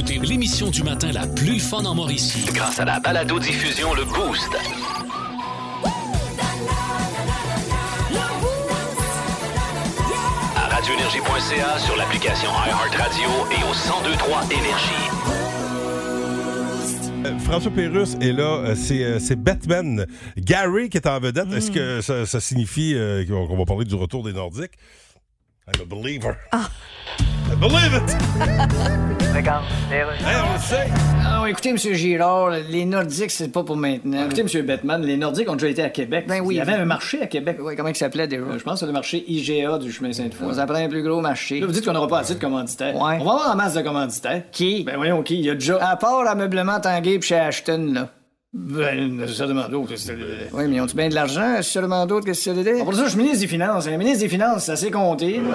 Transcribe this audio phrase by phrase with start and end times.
[0.00, 4.48] Écoutez l'émission du matin la plus fun en Mauricie grâce à la balado-diffusion Le Boost.
[10.56, 15.10] À radioénergie.ca, sur l'application iHeartRadio et au 1023 Énergie.
[17.26, 20.06] Euh, François Pérusse est là, euh, c'est, euh, c'est Batman.
[20.38, 21.52] Gary qui est en vedette.
[21.52, 24.78] Est-ce que ça, ça signifie euh, qu'on va parler du retour des Nordiques?
[25.74, 26.36] I'm a believer.
[26.52, 28.16] I believe it!
[29.32, 30.88] Hey, on le sait!
[31.24, 31.76] Ah, écoutez, M.
[31.78, 34.24] Girard, les Nordiques, c'est pas pour maintenant.
[34.26, 34.66] Écoutez, M.
[34.66, 36.26] Batman, les Nordiques ont déjà été à Québec.
[36.28, 36.56] Ben oui.
[36.56, 37.56] Il y avait un marché à Québec.
[37.60, 38.42] Oui, comment il s'appelait déjà?
[38.58, 40.54] je pense que c'est le marché IGA du chemin Sainte-Foy.
[40.54, 41.60] Ça prend un plus gros marché.
[41.60, 42.94] Là, vous dites qu'on n'aura pas assez de commanditaires.
[42.96, 43.18] Ouais.
[43.20, 44.42] On va avoir en masse de commanditaires.
[44.52, 44.82] Qui?
[44.84, 45.38] Ben voyons qui?
[45.38, 45.78] Il y a déjà.
[45.88, 48.08] À part l'ameublement Tanguay pis chez Ashton, là.
[48.52, 49.94] Ben, nécessairement d'autres.
[50.52, 52.82] Oui, mais ils ont-tu bien de l'argent, nécessairement d'autres que CDD?
[52.82, 53.86] pour ça, je suis ministre des Finances.
[53.86, 55.40] Le ministre des Finances, c'est assez compté.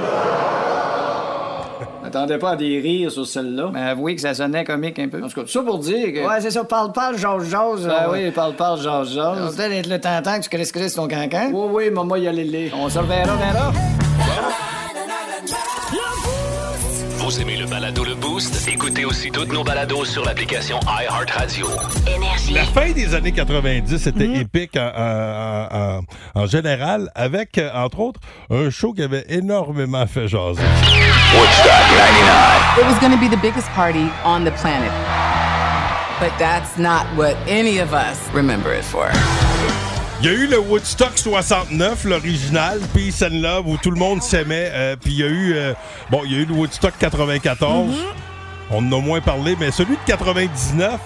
[2.02, 3.71] M'attendais pas à des rires sur celle-là.
[3.73, 5.21] Mais avouez que ça sonnait comique un peu.
[5.21, 6.25] En tout cas, tout ça pour dire que.
[6.25, 6.63] Ouais, c'est ça.
[6.63, 7.85] Parle, parle, jase, jase.
[7.85, 9.57] Ben oui, parle, parle, jase, jase.
[9.57, 11.49] Peut-être être le tentant que tu crisses ton cancan.
[11.52, 12.71] Oui, oui, maman, y aller les.
[12.73, 13.73] On se reverra, verra.
[17.36, 18.66] Vous aimez le balado Le Boost?
[18.66, 21.67] Écoutez aussi toutes nos balados sur l'application iHeartRadio.
[22.53, 28.00] La fin des années 90 était épique en, en- en- en général, avec, euh, entre
[28.00, 30.61] autres, un show qui avait énormément fait jaser.
[32.77, 34.92] It was going to be the biggest party on the planet.
[36.22, 39.09] But that's not what any of us remember it for.
[40.21, 44.23] Il y a eu le Woodstock 69, l'original, Peace and Love, où tout le monde
[44.23, 44.70] s'aimait.
[44.73, 45.73] euh, Puis il y a eu, euh,
[46.09, 47.93] bon, il y a eu le Woodstock 94.
[48.71, 50.99] On en a moins parlé, mais celui de 99,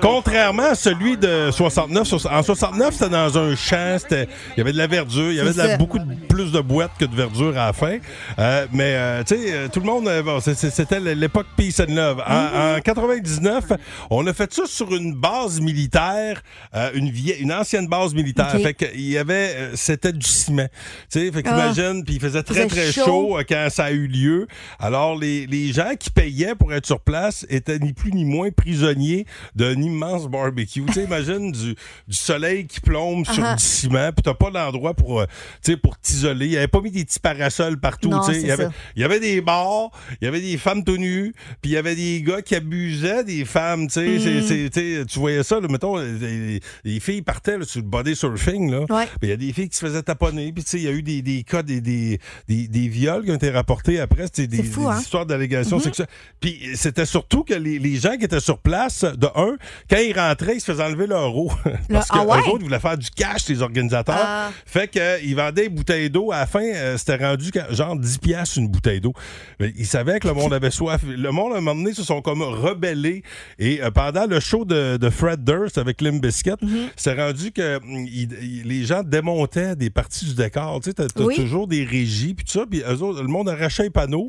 [0.00, 4.60] contrairement à celui de 69, soix- en 69, c'était dans un champ, c'était- il y
[4.60, 7.04] avait de la verdure, il y avait de la- beaucoup de, plus de boîtes que
[7.04, 7.98] de verdure à la fin.
[8.38, 11.94] Euh, mais, euh, tu sais, euh, tout le monde, euh, bon, c'était l'époque Peace and
[11.94, 12.22] Love.
[12.26, 13.64] En, en 99,
[14.10, 16.42] on a fait ça sur une base militaire,
[16.74, 18.52] euh, une, vieille, une ancienne base militaire.
[18.54, 18.62] Ok.
[18.62, 20.68] Fait qu'il y avait, c'était du ciment.
[21.10, 21.50] Tu sais, fait Ah.
[21.72, 23.04] qu'imagine, puis il faisait très, très chaud.
[23.04, 24.46] chaud quand ça a eu lieu.
[24.78, 28.50] Alors, les, les gens qui payaient pour être sur place étaient ni plus ni moins
[28.50, 29.26] prisonniers
[29.74, 30.84] d'un immense barbecue.
[30.92, 31.74] tu imagine du,
[32.08, 36.48] du soleil qui plombe sur du ciment, puis t'as pas d'endroit pour, euh, pour t'isoler.
[36.48, 38.10] Il avait pas mis des petits parasols partout.
[38.28, 39.90] Il, y avait, il y avait des bars,
[40.20, 43.24] il y avait des femmes tout nues, puis il y avait des gars qui abusaient
[43.24, 43.88] des femmes.
[43.88, 45.06] Tu sais, Mm.
[45.06, 48.70] Tu voyais ça, là, mettons, les, les filles partaient là, sur le body surfing.
[48.70, 48.80] Là.
[48.80, 49.06] Ouais.
[49.20, 50.52] Puis il y a des filles qui se faisaient taponner.
[50.52, 53.50] Puis, il y a eu des, des cas, des, des, des, viols qui ont été
[53.50, 54.26] rapportés après.
[54.26, 55.00] C'était des, C'est fou, des hein?
[55.00, 56.08] histoires d'allégations sexuelles.
[56.40, 59.55] Puis, c'était surtout que les, les gens qui étaient sur place, de un,
[59.90, 61.50] quand ils rentraient, ils se faisaient enlever leur eau.
[61.90, 62.38] Parce que ah ouais?
[62.48, 64.14] autres, ils voulaient faire du cash, les organisateurs.
[64.18, 64.50] Ah.
[64.64, 66.32] Fait qu'ils vendaient des bouteilles d'eau.
[66.32, 69.12] À la fin, euh, c'était rendu genre 10 piastres une bouteille d'eau.
[69.60, 71.02] Mais ils savaient que le monde avait soif.
[71.06, 73.22] Le monde, à un moment donné, se sont comme rebellés.
[73.58, 76.88] Et euh, pendant le show de, de Fred Durst avec Limp Bizkit, Mm-hmm.
[76.96, 80.80] c'est rendu que mm, il- il- les gens démontaient des parties du décor.
[80.82, 81.34] Tu sais, t'as, Oui.
[81.36, 82.64] toujours des régies, puis tout ça.
[82.70, 84.28] Puis eux autres, le monde arrachait les panneaux.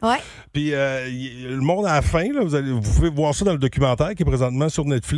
[0.53, 3.51] Puis euh, le monde à la fin, là, vous, allez, vous pouvez voir ça dans
[3.53, 5.16] le documentaire qui est présentement sur Netflix.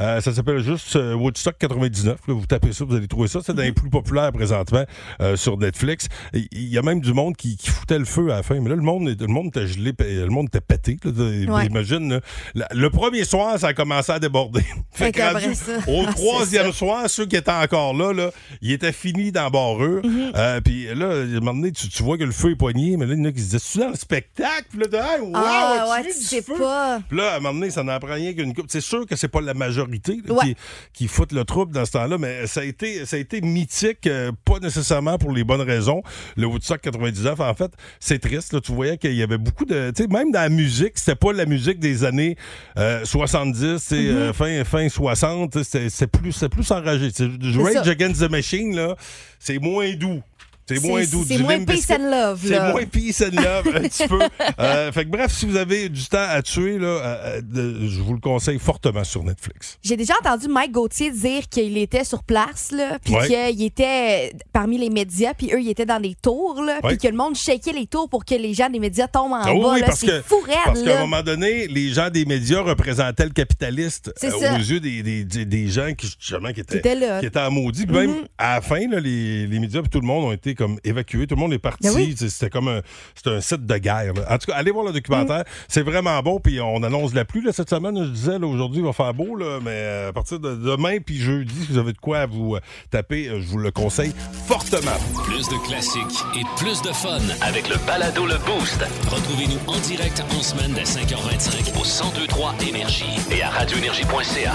[0.00, 2.18] Euh, ça s'appelle juste euh, Woodstock 99.
[2.28, 3.40] Là, vous tapez ça, vous allez trouver ça.
[3.44, 4.84] C'est dans les plus populaires présentement
[5.20, 6.08] euh, sur Netflix.
[6.34, 8.60] Et Il y a même du monde qui, qui foutait le feu à la fin.
[8.60, 10.96] Mais là, le monde, le monde était gelé, le monde était pété.
[11.04, 11.10] là.
[11.54, 11.66] Ouais.
[11.66, 12.20] Imagine, là,
[12.54, 14.62] la- le premier soir, ça a commencé à déborder.
[14.92, 18.30] Fait que qu'après rendu ça- au Ah, troisième soir, ceux qui étaient encore là, là
[18.62, 19.50] ils étaient finis dans.
[19.56, 22.96] Euh, Puis là, à un moment donné, tu, tu vois que le feu est poigné,
[22.96, 24.66] mais là, il y en a qui se disaient, c'est dans le spectacle?
[24.70, 27.00] Puis là, t'es, Hey, wow, Ah, ouais, tu sais pas.
[27.08, 28.66] Puis là, à un moment donné, ça n'en prend rien qu'une coupe.
[28.68, 30.44] C'est sûr que c'est pas la majorité là, Ouais.
[30.44, 30.56] qui,
[30.92, 34.06] qui foutent le trouble dans ce temps-là, mais ça a été, ça a été mythique,
[34.06, 36.02] euh, pas nécessairement pour les bonnes raisons.
[36.36, 38.52] Le Woodstock 99, en fait, c'est triste.
[38.52, 38.60] là.
[38.60, 39.90] tu voyais qu'il y avait beaucoup de.
[39.94, 42.36] Tu sais, même dans la musique, c'était pas la musique des années
[42.78, 44.08] euh, 70, tu sais, Mm-hmm.
[44.16, 47.10] euh, fin, fin 60, tu sais, c'était c'était plus, plus enragé.
[47.12, 47.24] C'est
[47.56, 47.88] Rage.
[47.88, 48.94] Against the Machine, là,
[49.38, 50.22] c'est moins doux.
[50.68, 51.24] C'est moins doux.
[51.26, 52.40] C'est moins peace and love.
[52.44, 54.18] C'est moins peace and love, un petit peu.
[54.58, 58.00] Euh, fait que bref, si vous avez du temps à tuer, là, euh, euh, je
[58.00, 59.78] vous le conseille fortement sur Netflix.
[59.82, 63.26] J'ai déjà entendu Mike Gauthier dire qu'il était sur place, là, puis Ouais.
[63.26, 66.90] qu'il était parmi les médias, puis eux, ils étaient dans des tours, là, Ouais.
[66.90, 69.42] puis que le monde shakeait les tours pour que les gens des médias tombent en
[69.42, 69.72] Ah bas.
[69.74, 69.86] oui, là.
[69.86, 73.30] parce que- fou raide, Parce qu'à un moment donné, les gens des médias représentaient le
[73.30, 77.20] capitaliste aux yeux des, des, des- des gens qui, justement, qui étaient, Qui étaient là.
[77.20, 77.86] qui étaient en maudit.
[77.86, 78.24] Puis même Mhm.
[78.38, 81.26] à la fin, là, les, les médias puis tout le monde ont été comme évacués.
[81.26, 81.88] Tout le monde est parti.
[81.88, 82.14] Ben oui.
[82.16, 82.80] C'était comme un,
[83.26, 84.14] un site de guerre.
[84.14, 84.22] là.
[84.30, 85.38] En tout cas, allez voir le documentaire.
[85.38, 85.44] Mhm.
[85.68, 86.40] C'est vraiment bon.
[86.40, 87.96] Puis on annonce la pluie là, cette semaine.
[87.96, 89.36] Je disais, là, aujourd'hui, il va faire beau.
[89.36, 92.56] Là, mais euh, à partir de demain puis jeudi, si vous avez de quoi vous
[92.56, 92.60] euh,
[92.90, 94.12] taper, euh, je vous le conseille
[94.46, 94.90] fortement.
[95.24, 98.82] Plus de classiques et plus de fun avec le balado Le Boost.
[99.08, 104.52] Retrouvez-nous en direct en semaine dès 5h25 au 1023 Énergie et à radioénergie.ca.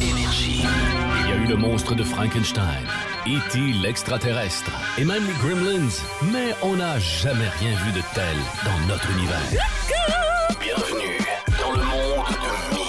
[0.00, 0.62] Énergie.
[1.24, 2.64] Il y a eu le monstre de Frankenstein,
[3.24, 3.56] E.T.
[3.80, 5.88] l'extraterrestre et même les Gremlins,
[6.32, 9.38] mais on n'a jamais rien vu de tel dans notre univers.
[10.60, 11.18] Bienvenue
[11.60, 12.82] dans le monde de Mi.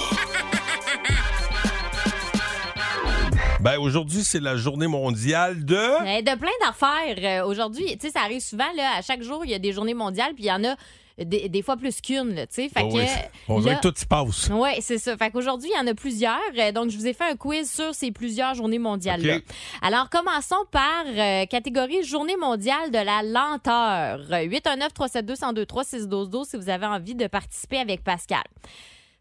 [3.60, 5.76] Ben, aujourd'hui, c'est la journée mondiale de.
[5.76, 7.44] Euh, de plein d'affaires.
[7.44, 9.72] Euh, Aujourd'hui, tu sais, ça arrive souvent, là, à chaque jour, il y a des
[9.72, 10.74] journées mondiales, puis il y en a
[11.18, 12.68] des, des fois plus qu'une, là, tu sais.
[12.68, 13.06] Fait Oh que, oui.
[13.48, 14.50] On là- que tout se passe.
[14.52, 15.16] Oui, c'est ça.
[15.16, 16.40] Fait qu'aujourd'hui, il y en a plusieurs.
[16.58, 19.36] Euh, Donc, je vous ai fait un quiz sur ces plusieurs journées mondiales-là.
[19.36, 19.44] OK.
[19.82, 24.18] Alors, commençons par euh, catégorie Journée mondiale de la lenteur.
[24.30, 28.42] 819-372-1023-612 si vous avez envie de participer avec Pascal.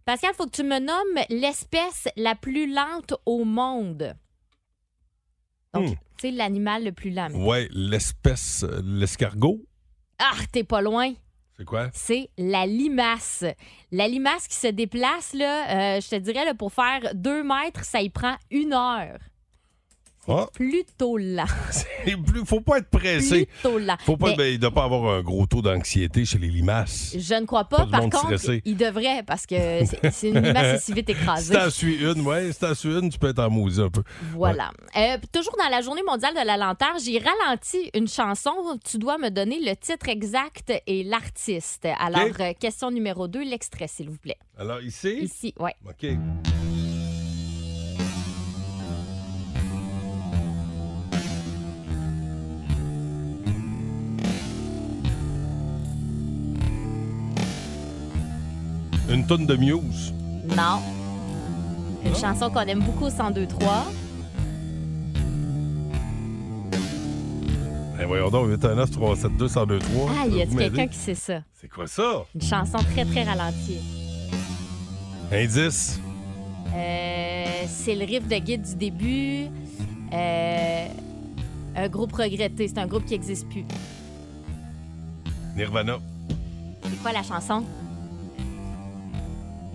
[0.06, 4.16] Pascal, il faut que tu me nommes l'espèce la plus lente au monde.
[5.74, 5.94] Donc, Hmm.
[6.18, 7.30] tu sais, l'animal le plus lent.
[7.34, 9.60] Ouais, l'espèce, euh, l'escargot.
[10.20, 11.14] Ah, t'es pas loin.
[11.58, 11.90] C'est quoi?
[11.94, 13.46] c'est la limace.
[13.92, 18.10] La limace qui se déplace, euh, je te dirais, pour faire deux mètres, ça y
[18.10, 19.20] prend une heure.
[20.28, 21.46] Ah, Plutôt lent.
[21.72, 23.46] c'est plus, faut pas être pressé.
[23.46, 23.98] Plutôt lent.
[24.06, 27.16] Faut pas, ben, il doit pas avoir un gros taux d'anxiété chez les limaces.
[27.18, 28.62] je ne crois pas Par contre, stressé.
[28.66, 29.56] il devrait, parce que
[30.12, 31.54] c'est une limace est si vite Si écrasée.
[31.54, 34.04] t'en suis une, ouais, si t'en suis une, tu peux être en un peu.
[34.34, 34.72] Voilà.
[34.98, 38.52] Euh, toujours dans la journée mondiale de la lenteur, j'ai ralenti une chanson.
[38.90, 41.88] Tu dois me donner le titre exact et l'artiste.
[42.00, 44.38] Alors, euh, question numéro 2, l'extrait, s'il vous plaît.
[44.58, 45.20] Alors, ici?
[45.22, 45.76] Ici, ouais.
[45.88, 46.18] OK.
[59.14, 60.12] Une tonne de Muse.
[60.58, 60.82] Non.
[62.04, 63.48] Une chanson qu'on aime beaucoup, 102-3.
[67.96, 71.42] Ben voyons donc, 819 372 1023 Ah, y a-t-il quelqu'un qui sait ça?
[71.54, 72.26] C'est quoi ça?
[72.34, 73.78] Une chanson très, très ralentie.
[75.32, 76.00] Indice.
[76.76, 79.46] Euh, c'est le riff de guide du début.
[80.12, 80.88] Euh,
[81.76, 82.68] un groupe regretté.
[82.68, 83.64] C'est un groupe qui n'existe plus.
[85.56, 86.00] Nirvana.
[86.84, 87.64] C'est quoi la chanson?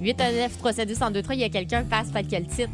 [0.01, 2.71] 819 372 1023 il y a quelqu'un qui passe, fait quel titre?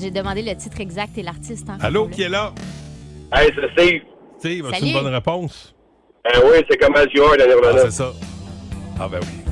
[0.00, 1.68] J'ai demandé le titre exact et l'artiste.
[1.68, 2.52] hein, Allô, qui est là?
[3.32, 4.02] Hey, c'est Steve.
[4.38, 4.86] Steve, as-tu Salut.
[4.92, 5.74] une bonne réponse?
[6.24, 8.12] Ben oui, c'est comme As You Are de Ah, c'est ça.
[8.98, 9.45] Ah, ben oui.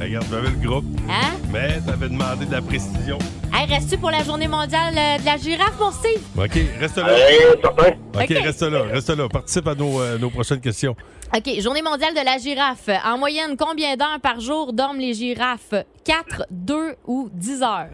[0.00, 1.36] Regarde, j'avais le groupe, Hein?
[1.52, 3.18] mais t'avais demandé de la précision.
[3.52, 6.20] Hey, restes-tu pour la journée mondiale euh, de la girafe, mon Steve?
[6.36, 7.16] OK, reste là.
[7.16, 7.88] Hey, certain.
[8.14, 8.28] OK, OK.
[8.44, 9.28] reste là, reste là.
[9.28, 10.94] Participe à nos, euh, nos prochaines questions.
[11.34, 12.90] OK, journée mondiale de la girafe.
[13.04, 15.74] En moyenne, combien d'heures par jour dorment les girafes?
[16.04, 17.88] 4, 2 ou 10 heures?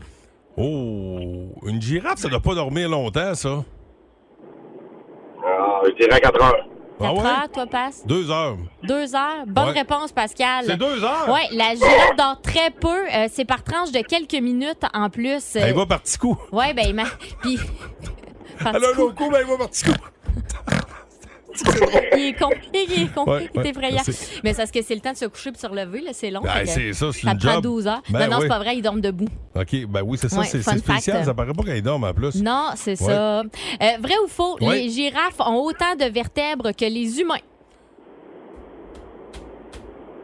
[0.56, 3.64] Oh, une girafe, ça doit pas dormir longtemps, ça.
[5.44, 6.66] Ah, je dirais 4 heures.
[7.02, 7.28] 4 Ah ouais?
[7.30, 8.06] heures, toi, passe?
[8.06, 8.56] Deux heures.
[8.84, 9.44] 2 heures?
[9.46, 9.72] Bonne Ouais.
[9.72, 10.64] réponse, Pascal.
[10.66, 11.26] C'est deux heures?
[11.28, 13.06] Oui, la girafe dort très peu.
[13.12, 15.56] Euh, c'est par tranche de quelques minutes en plus.
[15.56, 16.38] Elle va par coups.
[16.52, 17.04] Oui, ben, il m'a.
[17.42, 17.58] Puis.
[18.62, 20.11] par Elle a un petit coup, coup, mais elle va par coups.
[22.16, 22.50] il est con.
[22.74, 23.24] Il est con.
[23.30, 24.02] Ouais, il est ouais, effrayant.
[24.44, 26.10] Mais c'est parce que c'est le temps de se coucher et de se relever, là.
[26.12, 26.40] C'est long.
[26.42, 27.62] Ben, c'est ça, c'est Ça une prend job.
[27.62, 28.02] 12 heures.
[28.10, 28.42] Ben non, non, oui.
[28.42, 29.28] c'est pas vrai, ils dorment debout.
[29.54, 30.80] OK, ben oui, c'est ça, Ouais, c'est spécial.
[31.00, 31.24] fact.
[31.24, 32.42] Ça paraît pas qu'elle dorme en plus.
[32.42, 33.06] Non, c'est Ouais.
[33.06, 33.40] ça.
[33.40, 33.42] Euh,
[34.00, 34.76] vrai ou faux, Ouais.
[34.82, 37.36] les girafes ont autant de vertèbres que les humains?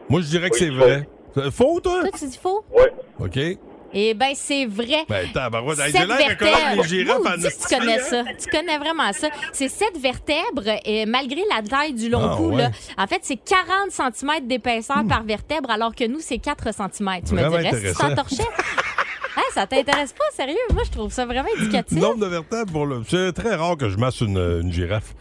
[0.09, 0.75] Moi, je dirais que Oui, c'est faux.
[0.75, 1.09] vrai.
[1.35, 2.01] C'est Faux, toi?
[2.01, 2.63] Toi, tu dis faux?
[2.75, 2.91] Ouais.
[3.19, 3.59] OK.
[3.93, 5.05] Eh bien, c'est vrai.
[5.07, 6.83] Ben, de connaître vertèbres.
[6.83, 8.23] les girafes que tu connais ça.
[8.41, 9.29] Tu connais vraiment ça.
[9.53, 12.49] C'est sept vertèbres, et malgré la taille du long Ah, cou.
[12.51, 12.57] ouais.
[12.63, 12.71] là.
[12.97, 17.21] En fait, c'est 40 cm d'épaisseur par vertèbre, alors que nous, c'est 4 cm.
[17.27, 18.43] Tu me Vraiment dirais si tu t'entorchais?
[19.37, 20.57] Hein, ça t'intéresse pas, sérieux?
[20.73, 21.97] Moi, je trouve ça vraiment indicatif.
[21.97, 23.03] Nombre de vertèbres pour le.
[23.07, 25.13] C'est très rare que je masse une, une girafe.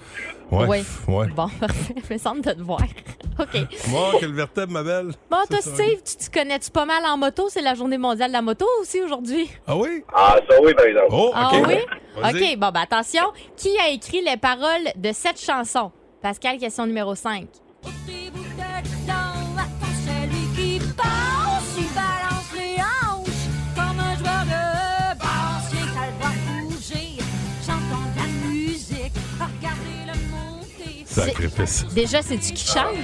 [0.50, 0.66] Ouais.
[0.68, 0.78] Oui.
[1.14, 1.26] Ouais.
[1.28, 1.94] Bon, parfait.
[1.96, 2.80] Il me semble de te voir.
[3.38, 3.56] OK.
[3.88, 5.12] Moi, quelle vertèbre, ma belle?
[5.30, 5.74] Bon, toi, ça.
[5.74, 7.48] Steve, tu te connais-tu pas mal en moto?
[7.48, 9.50] C'est la journée mondiale de la moto aussi aujourd'hui.
[9.66, 10.02] Ah oui?
[10.12, 11.08] Ah, ça oui, par exemple.
[11.10, 11.34] Oh, OK.
[11.34, 11.76] Ah oui?
[12.16, 13.24] OK, bon, ben attention.
[13.56, 15.92] Qui a écrit les paroles de cette chanson?
[16.22, 17.46] Pascal, question numéro 5.
[31.26, 31.86] Sacrifice.
[31.94, 32.94] Déjà, c'est-tu qui chante?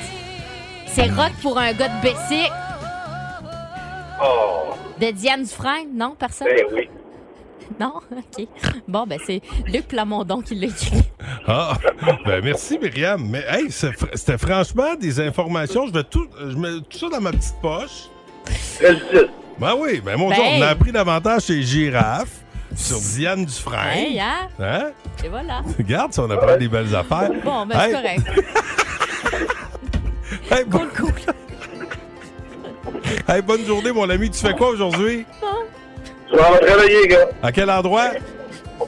[0.87, 2.51] C'est Rock pour un gars de Bessic
[4.23, 5.89] Oh, de Diane Dufresne?
[5.95, 6.49] Non, personne?
[6.55, 6.89] ben oui.
[7.81, 7.95] Non?
[8.13, 8.47] OK.
[8.87, 11.03] Bon, ben c'est Luc Plamondon qui l'a écrit.
[11.49, 11.77] Ah,
[12.27, 13.27] ben merci Myriam.
[13.29, 15.87] Mais hey, c'était franchement des informations.
[15.87, 18.09] Je vais tout, je mets tout ça dans ma petite poche.
[19.59, 20.35] Ben oui, ben mon Ben.
[20.37, 22.44] Dieu, on a appris davantage chez Girafe,
[22.77, 23.89] sur Diane Dufresne.
[23.93, 24.49] Hey, hein?
[24.61, 24.91] Hein?
[25.25, 25.63] Et voilà.
[25.79, 27.31] Regarde, si on apprend des belles affaires.
[27.45, 28.23] Bon, ben c'est Hey, correct.
[30.51, 30.89] hey, bon-
[33.29, 34.31] hey, bonne journée, mon ami.
[34.31, 35.25] Tu fais quoi aujourd'hui?
[36.31, 37.29] Tu vas travailler, gars.
[37.43, 38.11] À quel endroit?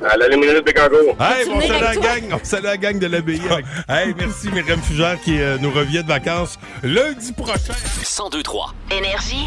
[0.04, 1.16] À la de Bécancourt.
[1.20, 3.40] Hey, on salue la gang, on salue la gang de l'abbaye.
[3.88, 7.72] hey, merci Myriam Fugère qui euh, nous revient de vacances lundi prochain.
[8.00, 8.74] 1023.
[8.90, 9.46] Énergie.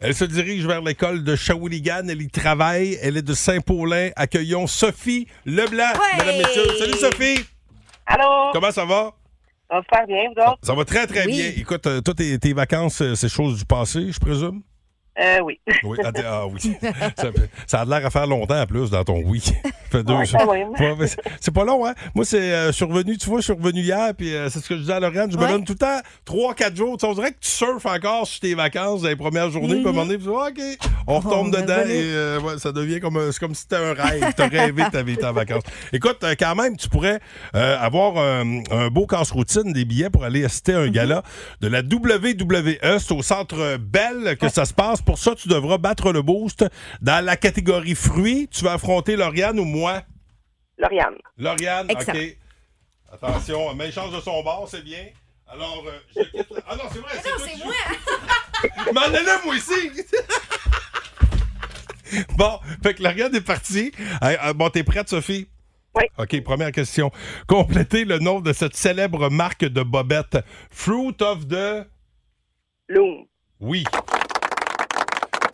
[0.00, 2.06] Elle se dirige vers l'école de Shawinigan.
[2.08, 2.96] Elle y travaille.
[3.02, 4.10] Elle est de Saint-Paulin.
[4.16, 5.84] Accueillons Sophie Leblanc.
[5.92, 6.18] Ouais.
[6.24, 6.68] Mesdames, messieurs.
[6.78, 7.44] Salut Sophie.
[8.06, 8.50] Allô?
[8.52, 9.12] Comment ça va?
[9.68, 10.58] Ça va super bien, vous autres?
[10.62, 11.32] Ça va très, très Oui.
[11.32, 11.52] bien.
[11.56, 14.62] Écoute, euh, toi, tes, tes vacances, euh, c'est chose du passé, je présume?
[15.20, 15.58] Euh, oui.
[15.82, 15.98] Oui.
[16.04, 16.76] Ah, ah oui.
[17.16, 17.24] ça,
[17.66, 19.42] ça a l'air à faire longtemps en plus dans ton oui.
[19.90, 21.06] Fait deux Ouais,
[21.40, 21.94] c'est- pas long, hein?
[22.14, 24.60] Moi, c'est euh, je suis revenu, tu vois, je suis revenu hier, puis euh, c'est
[24.60, 26.96] ce que je disais à Laurent, je me donne tout le temps 3-4 jours.
[26.98, 29.76] Tu sais, on dirait que tu surfes encore sur tes vacances dans les premières journées,
[29.76, 32.70] puis à un moment donné, tu dis, OK, on retombe dedans et euh, ouais, ça
[32.72, 34.32] devient comme, un- comme si c'était un rêve.
[34.36, 35.62] Tu as rêvé de ta vie en vacances.
[35.92, 37.18] Écoute, quand même, tu pourrais
[37.54, 41.22] avoir un, un beau casse-routine, des billets pour aller assister à un gala
[41.60, 42.98] de la WWE.
[42.98, 45.00] C'est au centre Belle que ça se passe.
[45.08, 46.66] Pour ça, tu devras battre le boost.
[47.00, 50.02] Dans la catégorie fruits, tu vas affronter Lauriane ou moi?
[50.76, 51.14] Lauriane.
[51.38, 52.18] Lauriane, Excellent.
[52.18, 52.36] OK.
[53.14, 55.06] Attention, même chance de son bord, c'est bien.
[55.50, 58.92] Alors, euh, je quitte la- Ah non, c'est vrai, c'est toi qui joues.
[58.92, 59.90] M'en allais, moi aussi!
[62.36, 63.92] bon, fait que Lauriane est partie.
[64.22, 65.48] Euh, bon, t'es prête, Sophie?
[65.94, 66.04] Oui.
[66.18, 67.10] OK, première question.
[67.46, 70.36] Complétez le nom de cette célèbre marque de bobettes.
[70.70, 71.86] Fruit of the...
[72.88, 73.24] Loom.
[73.58, 73.84] Oui.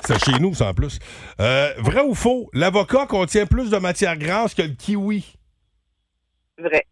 [0.06, 0.98] C'est chez nous, ça, en plus.
[1.40, 5.36] Euh, vrai ou faux, l'avocat contient plus de matière grasse que le kiwi?
[6.58, 6.84] Vrai.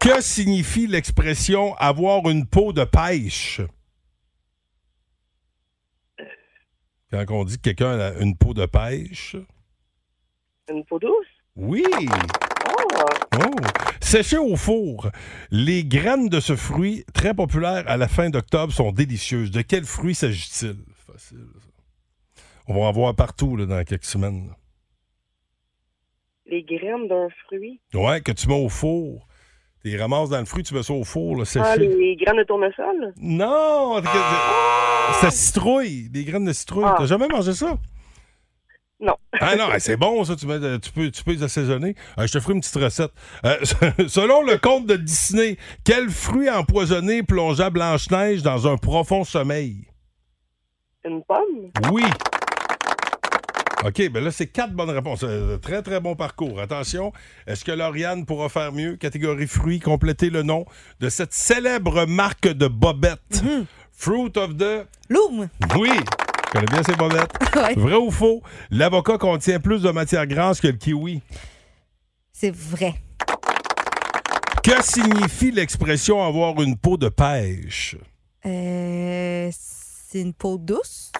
[0.00, 3.60] Que signifie l'expression avoir une peau de pêche?
[7.10, 9.36] Quand on dit que quelqu'un a une peau de pêche.
[10.70, 11.26] Une peau douce?
[11.56, 11.84] Oui!
[13.34, 13.38] Oh!
[13.44, 13.66] Oh!
[14.00, 15.10] Séché au four.
[15.50, 19.50] Les graines de ce fruit, très populaire à la fin d'octobre, sont délicieuses.
[19.50, 20.76] De quel fruit s'agit-il?
[21.06, 22.42] Facile, ça.
[22.68, 24.50] On va en voir partout là, dans quelques semaines.
[26.46, 27.80] Les graines d'un fruit?
[27.94, 29.26] Ouais, que tu mets au four.
[29.82, 31.64] Tu les ramasses dans le fruit, tu mets ça au four, là, séché.
[31.66, 33.14] Ah, les graines de tournesol?
[33.16, 34.02] Non!
[35.20, 36.84] Ça citrouille, des graines de citrouille.
[36.86, 36.96] Ah.
[36.98, 37.78] T'as jamais mangé ça?
[39.04, 39.16] Non.
[39.40, 41.96] Ah non, hey, c'est bon ça, tu, mets de- tu peux, tu peux les assaisonner.
[42.18, 43.10] Euh, je te ferai une petite recette.
[43.44, 43.56] Euh,
[44.06, 49.88] selon le conte de Disney, quel fruit empoisonné plongea Blanche-Neige dans un profond sommeil?
[51.04, 51.72] Une pomme?
[51.90, 52.04] Oui.
[53.84, 55.24] OK, ben là, c'est quatre bonnes réponses.
[55.24, 56.60] Euh, très, très bon parcours.
[56.60, 57.12] Attention,
[57.48, 58.94] est-ce que Lauriane pourra faire mieux?
[58.94, 60.64] Catégorie fruits, compléter le nom
[61.00, 63.42] de cette célèbre marque de bobettes.
[63.90, 64.86] Fruit of the...
[65.08, 65.48] Loom.
[65.76, 65.90] Oui,
[66.52, 67.32] connais bien ces bobettes.
[67.56, 67.74] Ouais.
[67.76, 71.20] Vrai ou faux, l'avocat contient plus de matière grasse que le kiwi.
[72.32, 72.94] C'est vrai.
[74.64, 77.96] Que signifie l'expression avoir une peau de pêche?
[78.46, 81.12] Euh, c'est une peau douce.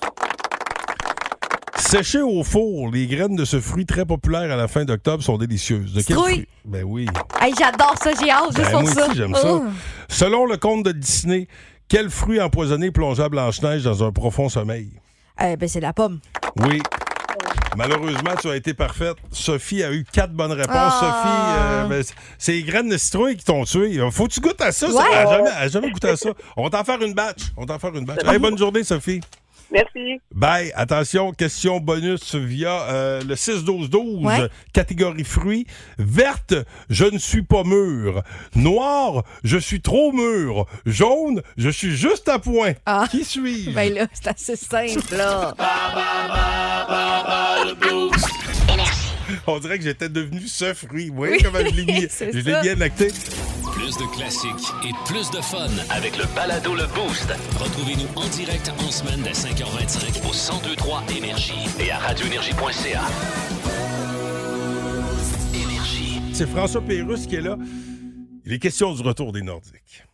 [1.77, 5.37] Séché au four, les graines de ce fruit très populaire à la fin d'octobre sont
[5.37, 5.93] délicieuses.
[5.93, 6.33] De quel Citrouille.
[6.35, 6.49] fruit?
[6.65, 7.07] Ben oui.
[7.41, 9.07] Hey, j'adore ça, j'ai hâte juste Ben, pour moi ça.
[9.09, 9.53] aussi, j'aime ça.
[9.55, 9.65] Oh.
[10.09, 11.49] Selon le conte de Disney,
[11.89, 14.89] quel fruit empoisonné plongea Blanche-Neige dans un profond sommeil?
[15.41, 16.21] Euh, ben, c'est la pomme.
[16.61, 16.81] Oui.
[17.77, 19.17] Malheureusement, tu as été parfaite.
[19.31, 20.77] Sophie a eu quatre bonnes réponses.
[20.77, 20.99] Ah.
[21.01, 22.05] Sophie, euh, ben,
[22.39, 23.99] c'est les graines de citrouille qui t'ont tué.
[24.11, 24.89] Faut que tu goûtes à ça.
[24.89, 26.31] Elle a jamais, elle a jamais goûté à ça.
[26.57, 27.45] On va t'en faire une batch.
[27.57, 28.25] On va t'en faire une batch.
[28.27, 29.21] Hey, bonne journée, Sophie.
[29.73, 30.21] Merci.
[30.35, 30.71] Bye.
[30.75, 34.25] Attention, question bonus via euh, le 6-12-12.
[34.25, 34.49] Ouais.
[34.73, 35.67] Catégorie fruits.
[35.99, 36.55] Verte,
[36.91, 38.23] je ne suis pas mûr.
[38.55, 40.67] Noir, je suis trop mûr.
[40.85, 42.73] Jaune, je suis juste à point.
[42.85, 43.07] Ah.
[43.11, 43.71] Qui suis-je?
[43.71, 45.55] Ben là, c'est assez simple, là.
[49.47, 51.11] On dirait que j'étais devenu ce fruit.
[51.11, 53.09] Oui, Oui, comment je l'ai mis- c'est je l'ai bien acté.
[53.73, 57.27] Plus de classiques et plus de fun avec le balado Le Boost.
[57.59, 60.33] Retrouvez-nous en direct en semaine dès 5h25 au
[60.63, 63.03] 1023 Énergie et à radioénergie.ca.
[65.55, 66.21] Énergie.
[66.33, 67.57] C'est François Pérusse qui est là.
[68.45, 70.05] Il est question du retour des Nordiques.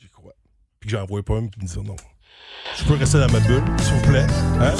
[0.00, 0.32] J'y crois.
[0.80, 1.96] Puis que j'en vois pas un qui me dit non.
[2.74, 4.26] Je peux rester dans ma bulle, s'il vous plaît.
[4.60, 4.70] Hein?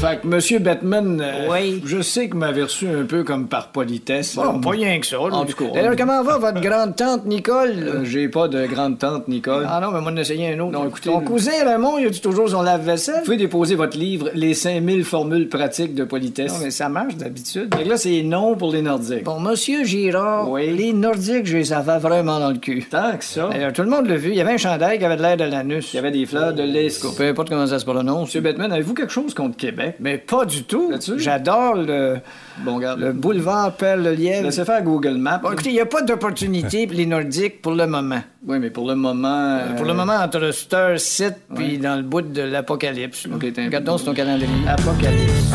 [0.00, 3.68] Fait que Monsieur Batman, euh, je sais que vous m'avez reçu un peu comme par
[3.68, 4.36] politesse.
[4.36, 5.20] Bon, pas rien que ça.
[5.20, 5.70] En tout cas.
[5.74, 7.72] D'ailleurs, comment va votre grande-tante Nicole?
[7.78, 9.66] Euh, J'ai pas de grande-tante Nicole.
[9.68, 10.72] Ah non, mais moi, on essayer un autre.
[10.72, 11.10] Non, écoutez.
[11.10, 13.16] Ton cousin Raymond, il a-tu toujours son lave-vaisselle?
[13.18, 16.52] Vous pouvez déposer votre livre Les 5000 formules pratiques de politesse.
[16.54, 17.74] Non, mais ça marche d'habitude.
[17.74, 19.24] Fait que là, c'est non pour les Nordiques.
[19.24, 22.86] Bon, Monsieur Girard, les Nordiques, je les avais vraiment dans le cul.
[22.90, 23.48] Tant que ça.
[23.52, 24.30] D'ailleurs, tout le monde l'a vu.
[24.30, 25.92] Il y avait un chandail qui avait de l'air de l'anus.
[25.92, 27.12] Il y avait des fleurs de l'esco.
[27.16, 28.28] Peu importe comment ça se prononce.
[28.28, 29.96] Monsieur Batman, avez-vous quelque chose contre Québec?
[30.00, 30.92] Mais pas du tout.
[31.16, 32.18] J'adore le.
[32.58, 33.00] Bon, regarde.
[33.00, 34.44] Le boulevard Perle-le-Lièvre.
[34.44, 35.38] Laissez faire Google Maps.
[35.38, 38.20] Bon, écoutez, il n'y a pas d'opportunité pour les Nordiques pour le moment.
[38.46, 39.58] Oui, mais pour le moment.
[39.76, 43.26] Pour le moment, entre Star City puis dans le bout de l'apocalypse.
[43.26, 44.48] OK, Regarde donc sur ton calendrier.
[44.68, 45.52] Apocalypse.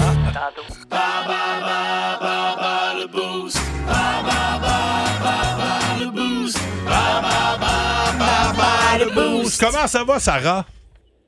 [9.59, 10.65] Comment ça va, Sarah?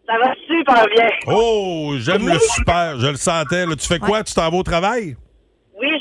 [0.06, 1.08] Ça va super bien.
[1.28, 3.00] Oh, j'aime le super.
[3.00, 3.66] Je le sentais.
[3.66, 3.76] là.
[3.76, 4.24] Tu fais quoi?
[4.24, 5.16] Tu t'en vas au travail?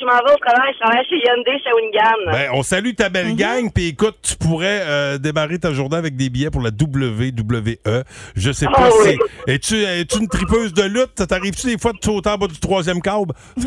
[0.03, 0.73] Je m'en vais au travail.
[0.75, 2.33] Je travaille chez Hyundai Shawinigan.
[2.33, 6.17] Ben, on salue ta belle gang, puis écoute, tu pourrais euh, démarrer ta journée avec
[6.17, 8.03] des billets pour la WWE.
[8.35, 9.09] Je sais pas Ah si.
[9.11, 9.19] oui.
[9.47, 11.25] Es-tu es-tu une tripeuse de lutte?
[11.29, 13.33] T'arrives-tu des fois de sauter en bas du troisième câble?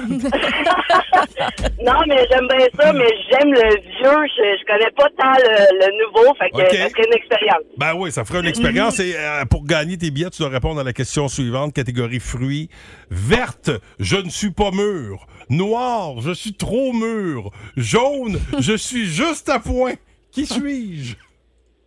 [1.83, 4.27] Non, mais j'aime bien ça, mais j'aime le vieux.
[4.37, 6.33] Je, je connais pas tant le, le nouveau.
[6.35, 7.61] Fait que ça serait une expérience.
[7.77, 8.99] Ben oui, ça fera une expérience.
[8.99, 12.69] Et euh, pour gagner tes billets, tu dois répondre à la question suivante, catégorie fruits.
[13.11, 15.25] Verte, je ne suis pas mûr.
[15.49, 17.51] Noir, je suis trop mûr.
[17.77, 19.93] Jaune, je suis juste à point.
[20.31, 21.15] Qui suis-je?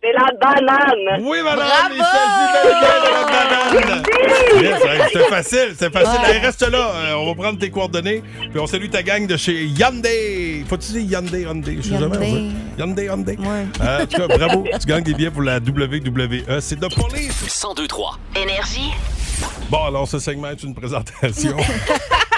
[0.01, 1.21] C'est la banane.
[1.21, 4.03] Oui, madame, il s'agit de la banane.
[4.61, 6.41] Yes, hey, c'était facile, c'était facile.
[6.41, 9.65] Reste là, euh, on va prendre tes coordonnées, puis on salue ta gang de chez
[9.65, 10.63] Hyundai.
[10.67, 11.77] Faut-tu dire Hyundai, Hyundai?
[11.81, 12.17] Je sais jamais.
[12.17, 13.09] on Hyundai.
[13.09, 16.61] Euh, en tout cas, bravo, tu gagnes des billets pour la WWE.
[16.61, 17.61] C'est de police.
[17.61, 18.17] 1023.
[18.41, 18.91] Énergie.
[19.69, 21.55] Bon, alors ce segment est une présentation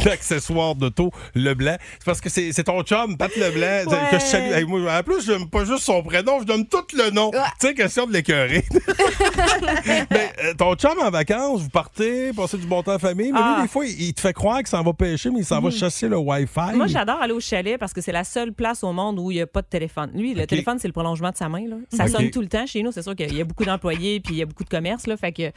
[0.04, 1.76] d'accessoires d'auto Leblanc.
[1.98, 4.52] C'est parce que c'est c'est ton chum, Pat Leblanc, que je salue.
[4.52, 7.30] Hey, moi, en plus, je n'aime pas juste son prénom, je donne tout le nom.
[7.30, 8.64] Tu sais, question de l'écœurer.
[10.10, 13.40] mais euh, ton chum en vacances, vous partez, passez du bon temps en famille, mais
[13.42, 13.54] Ah.
[13.56, 15.60] lui, des fois, il, il te fait croire qu'il s'en va pêcher, mais il s'en
[15.60, 15.74] va Mhm.
[15.76, 16.74] chasser le Wi-Fi.
[16.74, 19.36] Moi, j'adore aller au chalet parce que c'est la seule place au monde où il
[19.36, 20.10] n'y a pas de téléphone.
[20.14, 21.66] Lui, le téléphone, c'est le prolongement de sa main.
[21.68, 21.76] Là.
[21.92, 22.92] Ça sonne tout le temps chez nous.
[22.92, 25.06] C'est sûr qu'il y a beaucoup d'employés puis il y a beaucoup de commerce.
[25.06, 25.50] Là, fait que, euh,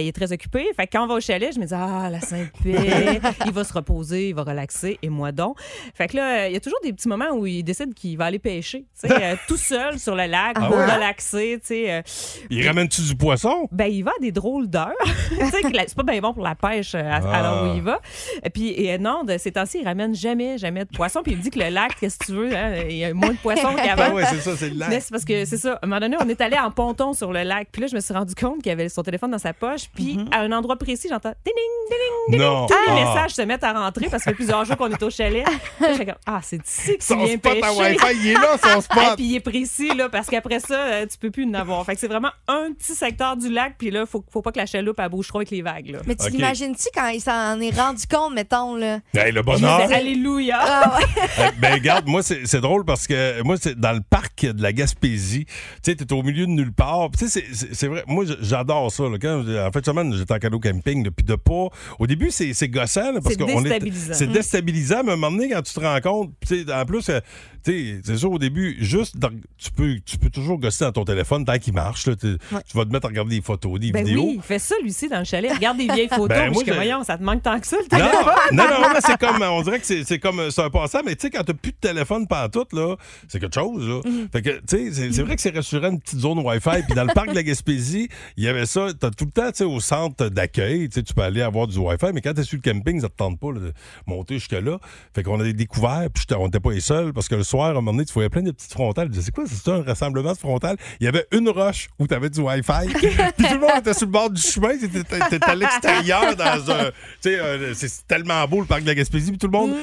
[0.00, 0.66] il est très occupé.
[0.76, 3.64] Fait que quand on va au chalet, je me dis Ah, la Sainte-Paix, il va
[3.64, 4.98] se reposer, il va relaxer.
[5.02, 5.58] Et moi donc.
[5.94, 8.26] Fait que là, il y a toujours des petits moments où il décide qu'il va
[8.26, 8.84] aller pêcher.
[9.00, 10.84] tu sais, euh, tout seul sur le lac Ah pour ouais?
[10.94, 11.58] relaxer.
[11.60, 12.02] tu sais, euh,
[12.50, 13.68] Il ramène-tu du poisson?
[13.72, 14.92] ben, il va à des drôles d'heures.
[15.30, 17.42] c'est pas bien bon pour la pêche euh, à, à Ah.
[17.42, 18.00] l'heure où il va.
[18.42, 21.22] Et puis, et non, de ces temps-ci, il ramène jamais, jamais de poisson.
[21.22, 23.12] Puis il me dit que le lac, qu'est-ce que tu veux, hein, il y a
[23.14, 24.04] moins de poissons qu'avant.
[24.08, 24.88] Ah ouais, c'est ça, c'est le lac.
[24.88, 25.74] Mais c'est parce que c'est ça.
[25.74, 27.68] À un moment donné, on est allé en ponton sur le lac.
[27.72, 29.88] Puis là, je me suis rendu compte qu'il avait son téléphone dans sa poche.
[29.94, 32.40] Puis à un endroit précis, j'entends ding, ding, ding.
[32.40, 32.94] Tous les Ah.
[33.14, 35.44] messages se mettent à rentrer parce que ça fait plusieurs jours qu'on est au chalet.
[35.80, 37.64] Là, comme, ah, c'est ici que tu viens spot pêcher.
[37.64, 39.02] à Wi-Fi, il est là, son spot.
[39.12, 41.84] Et puis il est précis, là, parce qu'après ça, euh, tu peux plus en avoir.
[41.84, 43.74] Fait que c'est vraiment un petit secteur du lac.
[43.78, 45.90] Puis là, faut, faut pas que la chaloupe elle bouge trop avec les vagues.
[45.90, 45.98] Là.
[46.06, 46.32] Mais tu Ok.
[46.32, 49.00] l'imagines-tu quand il s'en est rendu compte, mettons, là?
[49.14, 49.80] Hey, le bonheur.
[49.92, 50.58] Alléluia.
[50.60, 51.04] Ah ouais.
[51.38, 54.62] Euh, ben regarde, moi c'est c'est drôle parce que moi c'est dans le parc de
[54.62, 55.46] la Gaspésie.
[55.46, 57.08] Tu sais, t'es au milieu de nulle part.
[57.18, 58.04] Tu sais, c'est- c'est c'est vrai.
[58.06, 59.04] Moi j'adore ça.
[59.04, 59.16] là.
[59.20, 61.68] Quand, en fait, semaine j'étais en cadeau camping, là, puis de pas.
[61.98, 63.63] Au début c'est c'est gossant là, parce C'est qu'on est.
[63.64, 64.14] déstabilisant.
[64.14, 64.32] C'est Mm.
[64.32, 66.30] déstabilisant, mais à un moment donné quand tu te rends compte,
[66.72, 67.20] en plus, euh,
[67.64, 71.44] c'est sûr au début, juste dans- tu peux tu peux toujours gosser dans ton téléphone
[71.44, 72.06] tant qu'il marche.
[72.06, 72.14] là.
[72.16, 74.24] Tu tu vas te mettre à regarder des photos, des Ben vidéos.
[74.26, 75.52] oui, il fait ça, lui aussi, dans le chalet.
[75.52, 76.28] Regarde des vieilles photos.
[76.28, 78.34] Ben, moi, je voyons, ça te manque tant que ça, le Non, téléphone.
[78.52, 81.14] non, non, mais c'est comme, on dirait que c'est c'est comme, c'est un passant, mais
[81.16, 82.96] tu sais, quand t'as plus de téléphone pantoute, là,
[83.28, 84.00] c'est quelque chose, là.
[84.04, 84.28] Mhm.
[84.30, 86.94] Fait que, tu sais, c'est- c'est vrai que c'est rassurant une petite zone Wi-Fi, puis
[86.94, 89.58] dans le parc de la Gaspésie, il y avait ça, t'as tout le temps, tu
[89.58, 92.72] sais, au centre d'accueil, tu peux aller avoir du Wi-Fi, mais quand t'es sur le
[92.72, 93.72] camping, ça te tente pas, là, de
[94.06, 94.78] monter jusque-là.
[95.14, 97.70] Fait qu'on a découvert, puis on n'était pas les seuls, parce que le soir, à
[97.70, 99.06] un moment donné, tu voyais plein de petites frontales.
[99.08, 100.76] Je disais, c'est quoi, c'est un rassemblement de frontales?
[101.00, 104.06] Il y avait une roche où t'avais du Wi-Fi, puis tout le monde était sur
[104.06, 108.60] le bord du chemin, t'étais à l'extérieur dans un, tu sais, euh, c'est tellement beau
[108.60, 109.74] le parc de la Gaspésie, puis tout le monde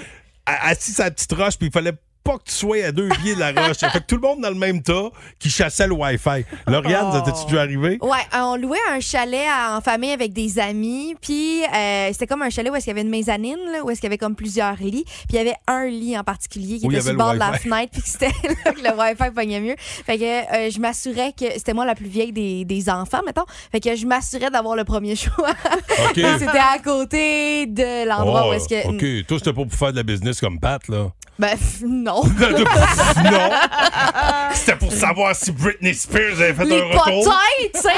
[0.46, 3.36] a- assis la petite roche, puis il fallait pas que tu sois à deux pieds
[3.36, 3.78] de la roche.
[3.78, 6.46] fait que tout le monde dans le même tas qui chassait le Wi-Fi.
[6.68, 7.22] Lauriane, Oh.
[7.26, 7.98] t'es-tu déjà arrivé?
[8.02, 12.28] Ouais, euh, on louait un chalet à- en famille avec des amis, puis euh, c'était
[12.28, 14.12] comme un chalet où est-ce qu'il y avait une mezzanine, là, où est-ce qu'il y
[14.12, 17.02] avait comme plusieurs lits, puis il y avait un lit en particulier qui Où était
[17.02, 18.28] sur le bord de la fenêtre, puis c'était
[18.66, 19.76] là que le Wi-Fi pognait mieux.
[19.78, 23.46] Fait que euh, je m'assurais que c'était moi la plus vieille des, des enfants, mettons.
[23.72, 25.50] Fait que je m'assurais d'avoir le premier choix.
[25.50, 26.16] OK.
[26.40, 28.88] c'était à côté de l'endroit où Oh, est-ce que...
[28.88, 29.26] OK.
[29.28, 31.08] Toi, c'était pas pour faire de la business comme Pat, là.
[31.40, 31.58] Ben,
[31.88, 32.11] non.
[32.20, 33.50] Non.
[34.54, 37.34] C'était pour savoir si Britney Spears avait fait un retour.
[37.74, 37.90] Tu sais!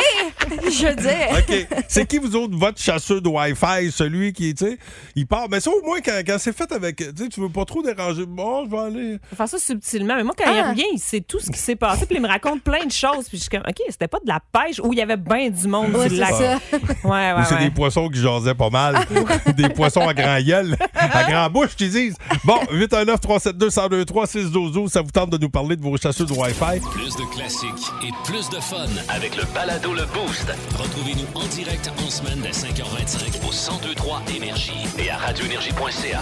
[0.71, 1.29] Je veux dire.
[1.31, 1.67] OK.
[1.87, 4.77] C'est qui, vous autres, votre chasseur de Wi-Fi, celui qui, tu sais,
[5.15, 5.47] il part.
[5.49, 6.97] Mais ça, au moins, quand, quand c'est fait avec.
[6.97, 8.25] Tu sais, tu veux pas trop déranger.
[8.25, 9.17] Bon, je vais aller.
[9.29, 10.15] Faut faire ça subtilement.
[10.15, 10.69] Mais moi, quand il Ah.
[10.69, 12.05] revient, il sait tout ce qui s'est passé.
[12.05, 13.27] Puis il me raconte plein de choses.
[13.29, 15.49] Puis je suis comme, OK, c'était pas de la pêche où il y avait bien
[15.49, 16.31] du monde Ouais, c'est lac.
[16.33, 16.59] ça.
[16.71, 17.63] Ouais, ouais, Ou c'est ouais.
[17.65, 18.97] des poissons qui jasaient pas mal.
[19.57, 22.15] des poissons à grand gueule, à grand bouche, qui disent.
[22.43, 25.95] Bon, 819 372 1023 6 12 12 ça vous tente de nous parler de vos
[25.97, 26.79] chasseurs de Wi-Fi?
[26.91, 30.47] Plus de classiques et plus de fun avec le balado Le Boost.
[30.77, 36.19] Retrouvez-nous en direct en semaine dès 5h25 au 1023 Énergie et à radioénergie.ca.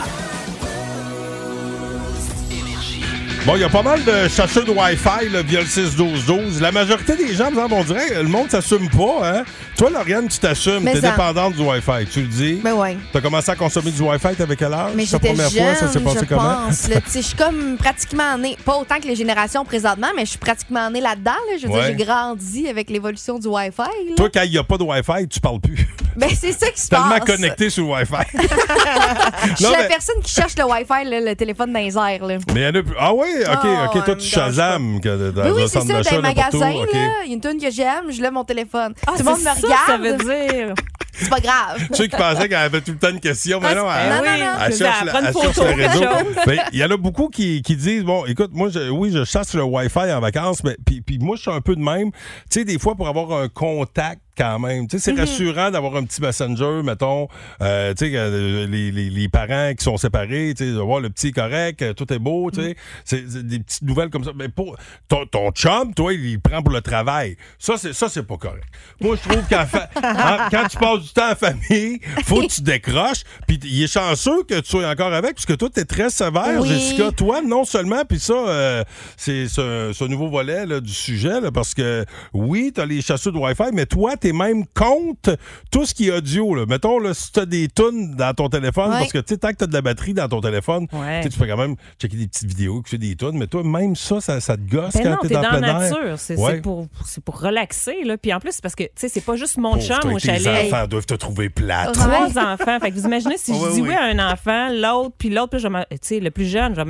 [3.44, 6.60] Bon, il y a pas mal de chasseurs de Wi-Fi là, via le 6-12-12.
[6.62, 9.18] La majorité des gens, exemple, on dirait, le monde s'assume pas.
[9.40, 9.44] Hein?
[9.76, 10.82] Toi, Lauriane, tu t'assumes.
[10.84, 12.06] Mais T'es ça- dépendante du Wi-Fi.
[12.12, 12.60] Tu le dis?
[12.64, 12.98] Ben ouais.
[13.12, 14.92] T'as commencé à consommer du Wi-Fi, t'avais quel âge?
[14.94, 16.56] Mais Ta j'étais première jeune, fois, ça s'est passé je comment?
[16.68, 16.88] pense.
[16.88, 17.02] là.
[17.06, 20.30] Tu sais, Je suis comme pratiquement née, pas autant que les générations présentement, mais je
[20.32, 21.32] suis pratiquement née là-dedans.
[21.32, 21.58] là.
[21.60, 21.88] Je veux Ouais.
[21.90, 23.82] dire, j'ai grandi avec l'évolution du Wi-Fi.
[24.10, 24.16] là.
[24.18, 25.88] Toi, quand il n'y a pas de Wi-Fi, tu parles plus.
[26.14, 27.24] Ben, c'est ça qui se Tellement passe.
[27.38, 28.16] connecté sur le Wi-Fi.
[28.34, 31.96] Je suis Non, la mais- personne qui cherche le Wi-Fi, là, le téléphone dans les
[31.98, 32.26] airs.
[32.26, 32.36] Là.
[32.54, 32.96] Mais il y en a plus.
[33.00, 34.06] Ah oui, OK, Oh, OK.
[34.06, 36.22] Toi, me tu Shazam que dans oui, oui, un c'est centre ça, dans d'achat, où.
[36.22, 36.94] magasins, OK.
[36.94, 38.94] là, il y a une tune que j'aime, je lève mon téléphone.
[39.08, 39.88] Ah, Tout le monde c'est me ça, regarde.
[39.88, 40.74] Ça veut dire.
[41.14, 41.78] C'est pas grave.
[41.94, 44.10] Ceux qui pensaient qu'elle avait tout le temps une question, mais Ah, non, c'est- elle,
[44.10, 44.40] non, oui.
[44.40, 44.52] non, non.
[44.66, 46.06] elle Je cherche, la- elle cherche le réseau.
[46.48, 49.24] Ben, Il y en a beaucoup qui, qui disent bon, écoute, moi, je- oui, je
[49.24, 52.12] chasse le Wi-Fi en vacances, mais puis, puis moi, je suis un peu de même.
[52.12, 55.96] Tu sais, des fois, pour avoir un contact quand même, tu sais, c'est rassurant d'avoir
[55.96, 57.28] un petit messenger, mettons,
[57.62, 61.00] euh, tu sais, euh, les, les, les parents qui sont séparés, tu sais, de voir
[61.00, 64.10] le petit est correct, euh, tout est beau, tu sais, c'est c'est des petites nouvelles
[64.10, 64.32] comme ça.
[64.36, 64.76] Mais pour
[65.08, 67.36] ton, ton chum, toi, il prend pour le travail.
[67.60, 68.64] Ça, c'est ça, c'est pas correct.
[69.00, 69.90] Moi, je trouve qu'en fa-
[70.52, 73.24] quand tu passes du temps en famille, faut que tu décroches.
[73.48, 76.68] Puis il est chanceux que tu sois encore avec, puisque toi, t'es très sévère, Oui.
[76.70, 77.12] Jessica.
[77.12, 78.84] Toi, non seulement, puis ça,
[79.18, 83.34] c'est ce, ce nouveau volet là, du sujet, là, parce que oui, t'as les chasseurs
[83.34, 85.38] de Wi-Fi, mais toi, t'es même contre
[85.72, 86.56] tout ce qui est audio.
[86.56, 86.66] Là.
[86.68, 89.00] Mettons, là, si t'as des tunes dans ton téléphone, Ouais.
[89.00, 91.22] parce que tu sais, tant que t'as de la batterie dans ton téléphone, Ouais.
[91.24, 93.96] tu tu peux quand même checker des petites vidéos, écouter des tunes, mais toi, même
[93.96, 95.80] ça, ça, ça te gosse Ben quand t'es dans, dans plein la air.
[95.80, 96.14] nature.
[96.20, 96.52] C'est Ouais.
[96.56, 96.88] c'est pour,
[97.26, 98.04] pour relaxer.
[98.04, 98.18] Là.
[98.18, 100.72] Puis en plus, c'est parce que, tu sais, c'est pas juste mon chum au chalet.
[100.74, 101.94] enfants doivent te trouver plate.
[101.94, 102.80] Trois enfants.
[102.80, 103.94] Fait que vous imaginez si je dis oui.
[103.94, 106.74] à un enfant, l'autre, puis l'autre, puis je vais me- tu sais, le plus jeune,
[106.76, 106.82] je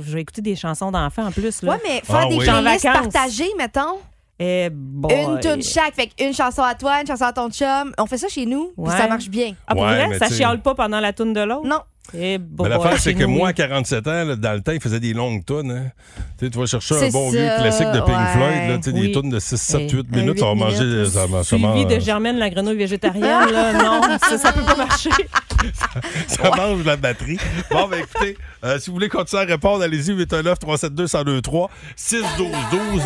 [0.00, 1.62] vais, écouter des chansons d'enfants en plus.
[1.62, 1.72] Là.
[1.72, 2.44] Ouais, mais faire Ah des oui.
[2.44, 3.98] Playlists partagées, mettons.
[4.42, 5.12] Eh, boy.
[5.14, 5.94] Une tune chaque.
[5.94, 7.92] Fait une chanson à toi, une chanson à ton chum.
[7.98, 8.96] On fait ça chez nous, puis Ouais.
[8.96, 9.52] ça marche bien.
[9.66, 10.08] Ah, pour Ouais, vrai?
[10.08, 11.66] mais Ça chiale pas pendant la tune de l'autre?
[11.66, 11.80] Non.
[12.18, 13.54] Eh, boy, Mais l'affaire, c'est chez que nous, moi, à oui.
[13.54, 15.70] 47 ans, là, dans le temps, il faisait des longues tunes.
[15.70, 15.90] Hein.
[16.38, 18.32] Tu sais, tu vas chercher un C'est bon vieux ça, classique de Pink ouais.
[18.32, 19.12] Floyd, là, tu sais, des Oui.
[19.12, 20.84] tunes de 6, 7, Et- 8 minutes, huit ça va manger.
[20.84, 21.06] minutes.
[21.10, 24.62] Ça, va- ça Suivi mange- de Germaine la grenouille végétarienne, là, non, ça, ça peut
[24.64, 25.10] pas marcher.
[26.26, 27.38] ça mange la batterie.
[27.70, 32.22] Bon, ben écoutez, euh, si vous voulez continuer à répondre, allez-y, 819 372 1023 6
[32.38, 33.02] 12 12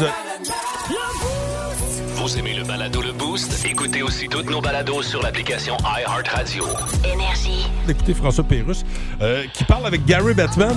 [2.25, 3.67] Vous aimez le balado Le Boost?
[3.67, 6.65] Écoutez aussi toutes nos balados sur l'application iHeartRadio.
[7.05, 7.67] Énergie.
[7.87, 8.83] Écoutez François Pérusse,
[9.21, 10.75] euh, qui parle avec Gary Bettman.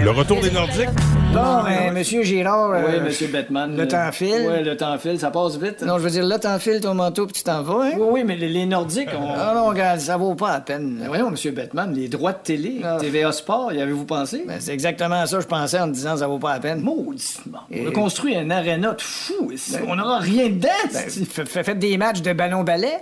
[0.00, 0.88] Le retour des Nordiques.
[1.32, 2.70] Bon, ben, Monsieur Girard.
[2.70, 3.76] Oui, euh, Monsieur Bettman.
[3.76, 4.46] Le temps file.
[4.48, 5.82] Oui, le temps file, ça passe vite.
[5.82, 7.92] Non, je veux dire, là, t'enfiles ton manteau puis tu t'en vas, hein?
[7.98, 9.28] Oui, oui, mais les, les Nordiques ont.
[9.36, 11.02] Ah non, regarde, ça vaut pas la peine.
[11.06, 12.96] Voyons, Monsieur Bettman, les droits de télé, Ah.
[13.00, 14.44] TVA Sport, y avez-vous pensé?
[14.46, 16.80] Ben, c'est exactement ça, je pensais en disant ça vaut pas la peine.
[16.80, 17.60] Mauditement.
[17.70, 19.72] Et- On a construit un aréna de fou ici.
[19.72, 20.68] Ben- on n'aura rien dedans.
[20.92, 22.98] Ben, faites des matchs de ballon-ballet?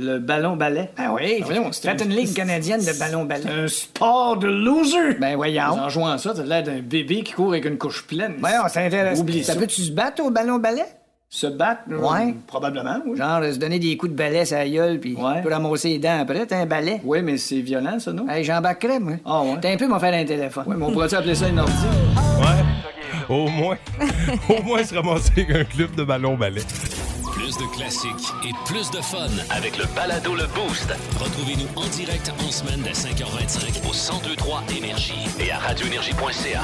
[0.00, 0.90] Le ballon ballet.
[0.96, 3.50] Ben oui, voyons, c'est faites un- une ligue canadienne de ballon-ballet.
[3.50, 5.14] Un sport de loser.
[5.20, 5.62] Ben voyons.
[5.72, 8.34] En jouant à ça, t'as l'air d'un bébé qui court avec une couche pleine.
[8.38, 9.20] Voyons, c'est intéressant.
[9.20, 9.56] Oublie ça.
[9.56, 10.84] peut-tu se battre au ballon-ballet?
[11.28, 11.80] Se battre?
[11.88, 12.34] là, Ouais.
[12.46, 13.18] Probablement, oui.
[13.18, 15.38] Genre, euh, se donner des coups de balai sur la gueule puis Ouais.
[15.38, 17.00] tu peux ramasser les dents après, t'as un balai.
[17.04, 18.28] Oui, mais c'est violent, ça, non?
[18.28, 19.14] Hey, j'embarquerais, moi.
[19.26, 19.56] Ah ouais.
[19.60, 20.64] T'as un peu m'en faire un téléphone.
[20.68, 21.72] Ouais, mais on pourrait appeler ça un ordi?
[22.38, 23.34] Ouais.
[23.36, 23.76] Au moins,
[24.48, 26.62] au moins se ramasser avec un club de ballon-ballet.
[27.58, 30.94] De classiques et plus de fun avec le balado Le Boost.
[31.18, 33.92] Retrouvez-nous en direct en semaine dès 5h25 au
[34.22, 36.62] 1023 Énergie et à radioénergie.ca.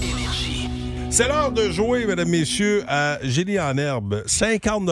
[0.00, 0.70] Énergie.
[1.10, 4.22] C'est l'heure de jouer, mesdames, messieurs, à Génie en herbe.
[4.26, 4.88] 50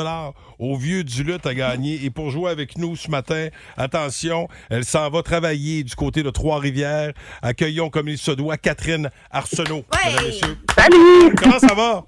[0.59, 2.05] au vieux du lutte à gagner.
[2.05, 6.31] Et pour jouer avec nous ce matin, attention, elle s'en va travailler du côté de
[6.31, 7.13] Trois-Rivières.
[7.41, 9.85] Accueillons comme il se doit Catherine Arsenault.
[10.05, 10.59] Mesdames, messieurs.
[10.77, 11.35] Salut!
[11.37, 12.07] Comment ça va?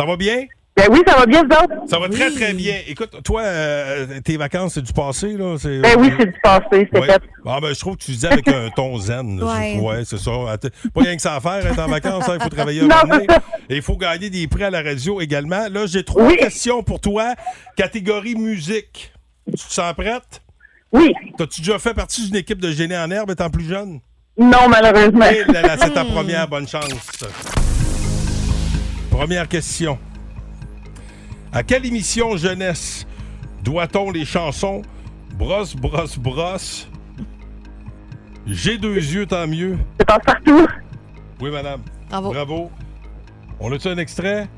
[0.00, 0.46] Ça va bien?
[0.78, 1.74] Ben oui, ça va bien, vous autres?
[1.90, 2.76] Ça va très, très bien.
[2.88, 5.56] Écoute, toi, euh, tes vacances, c'est du passé, là?
[5.58, 7.06] C'est- Ben oui, c'est du passé, c'est Ouais.
[7.06, 7.20] fait.
[7.44, 9.38] Ah, ben, je trouve que tu dis avec un ton zen.
[9.40, 9.44] là.
[9.44, 9.72] Ouais.
[9.74, 10.30] C'est- Ouais, c'est ça.
[10.94, 12.26] Pas rien que ça à faire, être en vacances.
[12.30, 12.36] hein.
[12.38, 12.96] Il faut travailler un Non.
[13.68, 15.68] Et il faut gagner des prix à la radio également.
[15.70, 17.34] Là, j'ai trois questions pour toi.
[17.76, 19.12] Catégorie musique.
[19.48, 20.40] Tu te sens prête?
[20.94, 21.12] Oui.
[21.36, 24.00] T'as-tu déjà fait partie d'une équipe de génie en herbe étant plus jeune?
[24.38, 25.26] Non, malheureusement.
[25.30, 26.88] Eh là là, c'est ta première bonne chance.
[29.20, 29.98] Première question.
[31.52, 33.06] À quelle émission jeunesse
[33.62, 34.80] doit-on les chansons
[35.34, 36.88] Brosse, brosse, brosse
[38.46, 40.66] J'ai deux yeux, tant mieux C'est passe-partout.
[41.38, 41.82] Oui, madame.
[42.08, 42.32] Bravo.
[42.32, 42.70] Bravo.
[43.60, 44.48] On a-tu un extrait?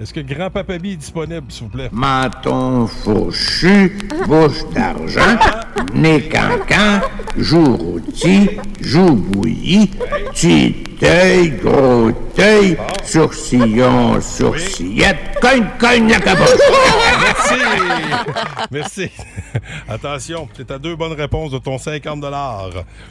[0.00, 1.88] Est-ce que Grand Papa Bi est disponible, s'il vous plaît?
[1.92, 5.38] Menton fourchu, bouche d'argent,
[5.94, 7.00] nez cancan,
[7.36, 9.86] joue rôti, joue bouilli,
[10.32, 16.48] petit œil, gros œil, sourcillon, sourcillette, cogne, cogne la caboche.
[17.22, 17.54] Merci.
[18.72, 19.10] Merci.
[19.88, 22.24] Attention, tu à deux bonnes réponses de ton 50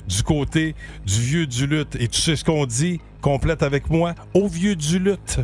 [0.05, 1.95] du côté du vieux du lutte.
[1.97, 2.99] Et tu sais ce qu'on dit?
[3.21, 4.15] Complète avec moi.
[4.33, 5.39] Au vieux du lutte.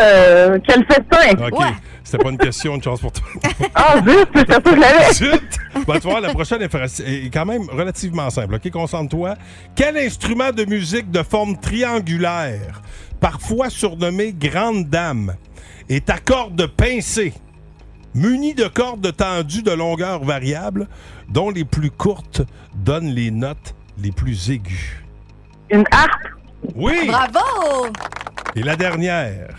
[0.00, 1.46] Euh, quel festin!
[1.46, 1.62] OK.
[2.02, 3.24] C'était pas une question, une chance pour toi.
[3.74, 5.12] Ah, zut, c'est ça que je l'avais.
[5.12, 5.58] Zut!
[5.86, 8.56] Ben, tu vois, la prochaine est, quand même relativement simple.
[8.56, 9.34] OK, concentre-toi.
[9.76, 12.82] Quel instrument de musique de forme triangulaire,
[13.20, 15.34] parfois surnommé grande dame,
[15.88, 17.34] est à cordes pincées,
[18.14, 20.88] muni de cordes tendues de longueur variable,
[21.28, 22.42] dont les plus courtes
[22.74, 25.04] donnent les notes les plus aiguës?
[25.70, 26.28] Une harpe.
[26.74, 27.06] Oui!
[27.06, 27.86] Bravo!
[28.56, 29.54] Et la dernière,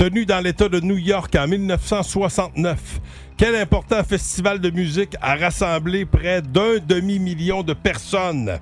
[0.00, 2.78] tenue dans l'État de New York en 1969,
[3.36, 8.58] quel important festival de musique a rassemblé près d'un demi-million de personnes?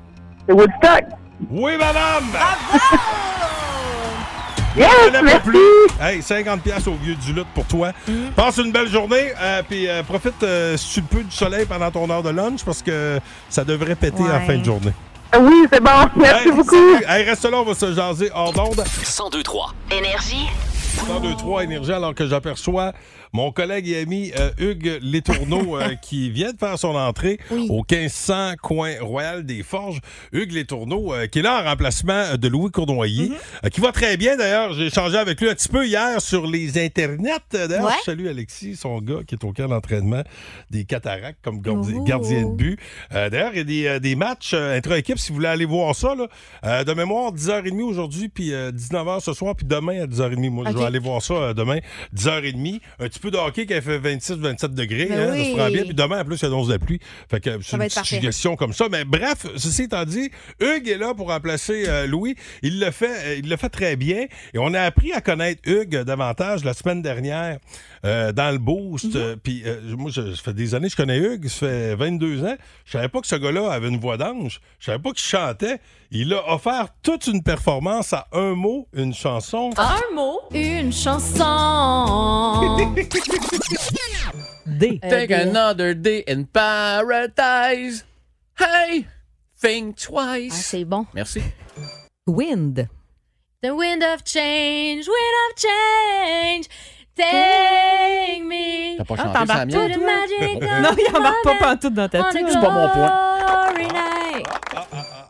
[0.48, 1.04] C'est Woodstock.
[1.48, 2.24] Oui, madame!
[4.76, 5.58] Yes, Je pas plus.
[6.04, 7.92] Hey, 50 pièces au vieux du lutte pour toi.
[8.34, 11.92] Passe une belle journée, euh, puis euh, profite euh, si tu peux du soleil pendant
[11.92, 14.44] ton heure de lunch parce que ça devrait péter en Ouais.
[14.46, 14.92] fin de journée.
[15.38, 16.08] Oui, c'est bon.
[16.16, 16.94] Merci Hey, beaucoup.
[17.08, 18.82] Hey, reste là, on va se jaser hors d'onde.
[18.84, 19.72] 1023.
[19.92, 20.48] Énergie.
[20.88, 22.92] 102-3 Énergie, alors que j'aperçois
[23.32, 27.84] mon collègue et ami euh, Hugues Létourneau euh, qui vient de faire son entrée au
[27.90, 30.00] 1500 coin Royal des Forges.
[30.32, 33.32] Hugues Létourneau euh, qui est là en remplacement de Louis Cournoyer,
[33.64, 34.72] euh, qui va très bien d'ailleurs.
[34.74, 37.32] J'ai échangé avec lui un petit peu hier sur les internets.
[37.52, 37.92] D'ailleurs, Ouais.
[38.00, 40.22] je salue Alexis, son gars qui est au camp d'entraînement
[40.70, 42.04] des cataractes comme gardi- Ouh.
[42.04, 42.78] gardien de but.
[43.10, 46.14] D'ailleurs, il y a des, des matchs intra-équipe si vous voulez aller voir ça.
[46.14, 46.84] là.
[46.84, 50.50] De mémoire, 10h30 aujourd'hui, puis euh, 19h ce soir, puis demain à 10h30.
[50.50, 51.78] Moi, je vais aller voir ça demain,
[52.14, 52.80] 10h30.
[52.98, 55.06] Un petit peu de hockey qui a fait 26-27 degrés.
[55.06, 55.44] Ben hein, oui.
[55.44, 55.82] Ça se prend bien.
[55.84, 57.00] Puis demain, en plus, il y a 11 de pluie.
[57.30, 58.14] Fait que c'est va une être petite parfait.
[58.16, 58.86] suggestion comme ça.
[58.90, 62.36] Mais bref, ceci étant dit, Hugues est là pour remplacer euh, Louis.
[62.62, 64.26] Il le fait, euh, il le fait très bien.
[64.54, 67.58] Et on a appris à connaître Hugues davantage la semaine dernière
[68.04, 69.16] euh, dans le boost.
[69.16, 71.48] Euh, Puis euh, moi, je- ça fait des années que je connais Hugues.
[71.48, 72.56] Ça fait 22 ans.
[72.84, 74.60] Je savais pas que ce gars-là avait une voix d'ange.
[74.78, 75.78] Je savais pas qu'il chantait.
[76.10, 79.68] Il a offert toute une performance à un mot, une chanson.
[79.76, 82.78] Un mot, une chanson.
[84.66, 84.98] D.
[85.00, 88.04] Take Euh, another day in paradise.
[88.58, 89.06] Hey,
[89.56, 90.52] think twice.
[90.54, 91.06] Ah, c'est bon.
[91.14, 91.42] Merci.
[92.26, 92.88] Wind.
[93.62, 96.68] The wind of change, wind of change,
[97.16, 99.92] take me T'as pas Ah, chanté t'embarques ça, to mienne?
[99.92, 102.46] the magic of Non, il embarque pas pantoute dans ta tune.
[102.48, 103.12] C'est pas mon point.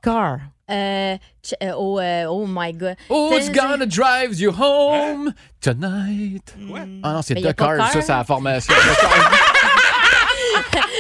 [0.02, 0.38] Car.
[0.70, 1.16] Euh,
[1.62, 2.96] euh, oh, euh, oh my God.
[3.08, 6.54] Who's gonna drive you home tonight?
[7.02, 7.92] Ah non, c'est The pas Cars, Car.
[7.92, 8.74] ça, c'est la formation.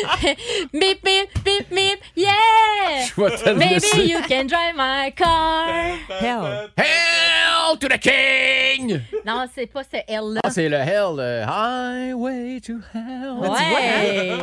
[0.72, 3.06] Bip, bip, bip, bip, yeah!
[3.06, 5.96] Je you can drive my car.
[6.20, 6.68] Hell.
[6.76, 9.00] Hell to the king!
[9.24, 10.40] Non, c'est pas ce L-là.
[10.44, 13.38] Ah, c'est le Hell, le Highway to Hell.
[13.40, 14.38] Ouais.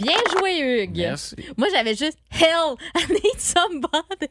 [0.00, 0.96] Bien joué, Hugues.
[0.96, 1.36] Merci.
[1.56, 4.30] Moi, j'avais juste Hell, I need somebody.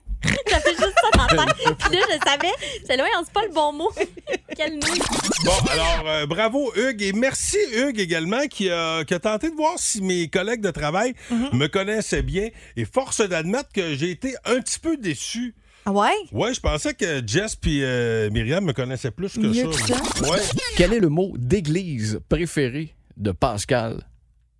[0.49, 1.75] j'avais juste ça dans la tête.
[1.79, 2.53] Puis là, je savais,
[2.85, 3.89] c'est loin, c'est pas le bon mot.
[4.55, 5.01] Quelle nuit.
[5.45, 9.55] Bon, alors, euh, bravo Hugues et merci Hugues également qui a, qui a tenté de
[9.55, 11.13] voir si mes collègues de travail
[11.53, 15.55] me connaissaient bien et force d'admettre que j'ai été un petit peu déçu.
[15.85, 16.11] Ah ouais?
[16.31, 19.95] Ouais, je pensais que Jess puis euh, Myriam me connaissaient plus que Mieux ça.
[19.95, 20.29] que ça?
[20.31, 20.39] Ouais.
[20.75, 24.03] Quel est le mot d'église préféré de Pascal?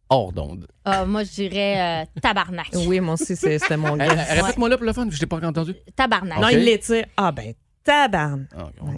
[0.09, 0.67] Hors d'onde?
[0.85, 2.67] Ah, moi, je dirais euh, tabarnak.
[2.73, 4.07] Oui, moi aussi, c'est- c'était mon gars.
[4.29, 5.75] eh, Répète-moi là pour le fun, je t'ai pas entendu.
[5.95, 6.39] Tabarnak.
[6.39, 6.53] Non, Ok.
[6.53, 7.05] il l'étire.
[7.15, 8.47] Ah, ben, tabarn.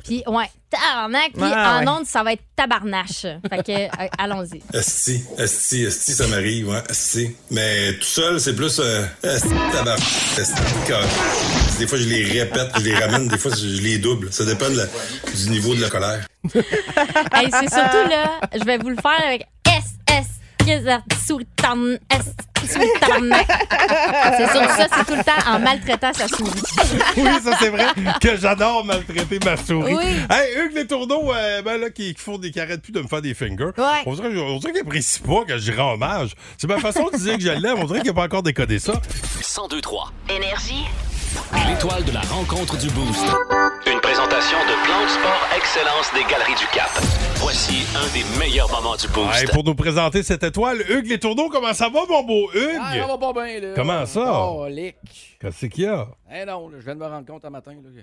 [0.06, 1.32] Puis, ouais, tabarnak.
[1.34, 1.88] Puis, Ah, en ouais.
[2.00, 3.22] ondes, ça va être tabarnache.
[3.50, 4.62] Fait que, euh, allons-y.
[4.74, 7.36] Esti, esti, esti, ça m'arrive, ouais, esti.
[7.52, 10.62] Mais tout seul, c'est plus euh, esti, tabac, esti,
[11.80, 14.32] Des fois, je les répète, je les ramène, des fois, je les double.
[14.32, 14.88] Ça dépend de la-
[15.36, 16.26] du niveau de la colère.
[17.34, 19.84] Hey, c'est surtout là, je vais vous le faire avec S,
[21.26, 22.36] Sultan, S,
[22.70, 23.30] Sultan.
[24.38, 26.62] C'est sur ça, c'est tout le temps en maltraitant sa souris.
[27.18, 27.88] oui, ça c'est vrai
[28.22, 29.96] que j'adore maltraiter ma souris.
[29.96, 30.04] Oui.
[30.30, 33.02] Hey, Hugues Les Tourneaux, euh, ben là, qui, qui font des qui arrêtent plus de
[33.02, 33.72] me faire des fingers.
[33.78, 34.04] Ouais.
[34.06, 36.34] On dirait, on dirait qu'ils apprécient pas que je rends hommage.
[36.58, 37.78] C'est ma façon de dire que je l'aime.
[37.80, 38.94] On dirait qu'il n'a pas encore décodé ça.
[39.58, 40.12] 1023.
[40.30, 40.86] Énergie.
[41.68, 43.26] L'étoile de la rencontre du Boost.
[43.88, 46.90] Une présentation de Plan de Sport Excellence des Galeries du Cap.
[47.36, 49.52] Voici un des meilleurs moments du Boost.
[49.52, 52.80] Pour nous présenter cette étoile, Hugues Les Tourneaux, comment ça va, mon beau Hugues?
[52.80, 53.74] Ah, ça va pas bien, là.
[53.76, 54.44] Comment ça?
[54.44, 54.96] Oh, lick.
[55.40, 56.08] Qu'est-ce qu'il y a?
[56.32, 58.02] Eh non, là, je viens de me rendre compte un matin, là,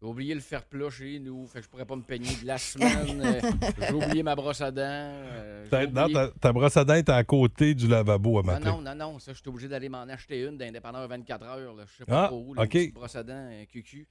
[0.00, 2.46] j'ai oublié le fer plat chez nous, fait que je pourrais pas me peigner de
[2.46, 3.20] la semaine.
[3.24, 3.40] Euh,
[3.80, 4.82] j'ai oublié ma brosse à dents.
[4.84, 8.42] euh, Ta, non, oublié- ta, ta brosse à dents est à côté du lavabo à
[8.42, 8.70] Non, matin.
[8.72, 11.74] non, non, non, ça, je suis obligé d'aller m'en acheter une d'indépendant 24 heures.
[11.74, 11.84] Là.
[11.90, 12.74] Je sais pas Ah, trop où, là, OK.
[12.74, 14.06] une brosse à dents, un cucu.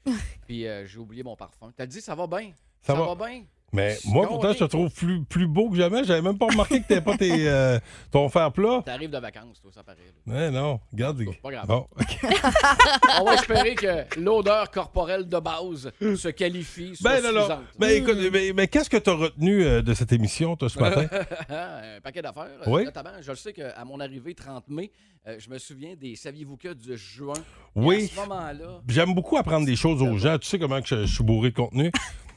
[0.48, 1.72] Puis euh, j'ai oublié mon parfum.
[1.76, 2.52] T'as dit, ça va bien?
[2.82, 3.14] Ça Ça, va.
[3.14, 3.28] va.
[3.28, 3.44] bien?
[3.76, 6.04] Mais moi, pourtant, je te trouve plus, plus beau que jamais.
[6.04, 7.80] J'avais même pas remarqué que t'avais pas tes, euh,
[8.12, 8.82] ton fer plat.
[8.86, 9.98] T'arrives de vacances, toi, ça paraît.
[10.00, 10.12] là.
[10.26, 11.22] Mais non, regarde.
[11.44, 11.68] Pas grave.
[11.68, 12.18] Bon, OK.
[13.22, 16.96] On va espérer que l'odeur corporelle de base se qualifie.
[16.96, 17.42] soit Ben non, non.
[17.46, 17.64] suffisante.
[17.80, 20.80] Mais écoute, mais, mais qu'est-ce que tu as retenu euh, de cette émission, toi, ce
[20.80, 21.08] matin?
[21.50, 22.48] un paquet d'affaires.
[22.68, 22.86] Oui.
[22.86, 24.92] Notamment, je le sais qu'à mon arrivée 30 mai,
[25.28, 27.34] euh, je me souviens des Saviez-vous que de juin?
[27.36, 27.40] Et
[27.80, 28.06] Oui.
[28.06, 30.38] À ce moment-là, J'aime beaucoup apprendre des choses aux gens.
[30.38, 31.92] Tu sais comment que je, je suis bourré de contenu?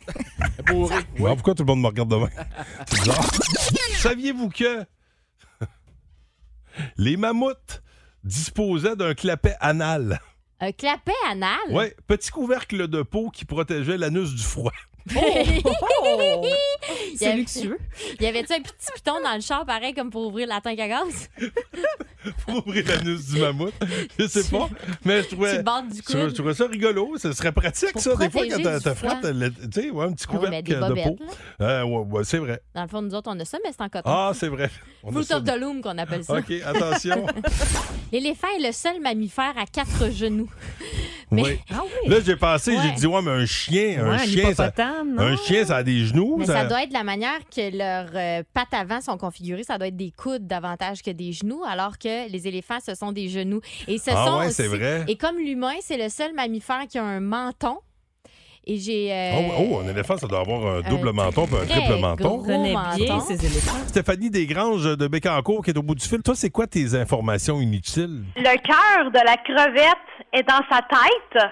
[0.67, 0.97] bourré.
[1.19, 2.31] Ouais, pourquoi tout le monde me regarde de même?
[2.87, 3.31] C'est bizarre.
[3.99, 4.85] Saviez-vous que
[6.97, 7.83] les mammouths
[8.25, 10.21] disposaient d'un clapet anal?
[10.61, 11.59] Un clapet anal?
[11.71, 14.73] Oui, petit couvercle de peau qui protégeait l'anus du froid.
[15.11, 15.19] Il y
[17.25, 17.45] avait-
[18.19, 20.79] Il y avait-tu un petit piton dans le char, pareil, comme pour ouvrir la tank
[20.79, 21.31] à gaz?
[22.47, 23.75] pour ouvrir l'anus du mammouth.
[24.19, 24.69] Je sais pas.
[25.05, 26.29] Mais je trouvais, du je trouvais- coude.
[26.31, 27.17] je trouvais ça rigolo.
[27.19, 30.27] Ce serait pratique, Pour ça, des fois, quand t'as le- Tu sais, ouais, un petit
[30.31, 31.17] Ah ouais, mais des de peau.
[31.61, 32.61] Euh, ouais, ouais, c'est vrai.
[32.75, 34.09] Dans le fond, nous autres, on a ça, mais c'est en coton.
[34.11, 34.71] Ah, c'est vrai.
[35.03, 36.35] Fruit of the loom, qu'on appelle ça.
[36.39, 37.27] OK, attention.
[38.13, 40.51] L'éléphant est le seul mammifère à quatre genoux.
[41.31, 41.59] Mais- Oui.
[41.71, 42.11] Ah oui.
[42.11, 42.95] Là, j'ai pensé, j'ai Ouais.
[42.95, 44.73] dit, ouais, mais un chien, un Ouais, un chien, ça,
[45.19, 46.37] un chien, ça a des genoux.
[46.39, 49.63] Mais ça doit être la manière que leurs euh, pattes avant sont configurées.
[49.63, 53.13] Ça doit être des coudes davantage que des genoux, alors que les éléphants, ce sont
[53.13, 53.61] des genoux.
[53.87, 55.05] Et ce Ah sont ouais, aussi- c'est vrai.
[55.09, 57.79] Et comme l'humain, c'est le seul mammifère qui a un menton.
[58.71, 59.11] Et j'ai.
[59.11, 62.43] euh, Oh, oh, un éléphant, ça doit avoir un double menton puis un triple menton.
[62.43, 63.21] bien menton.
[63.21, 63.79] ces éléphants.
[63.87, 66.21] Stéphanie Desgranges de Bécancourt qui est au bout du fil.
[66.23, 68.25] Toi, c'est quoi tes informations inutiles?
[68.37, 71.43] Le cœur de la crevette est dans sa tête,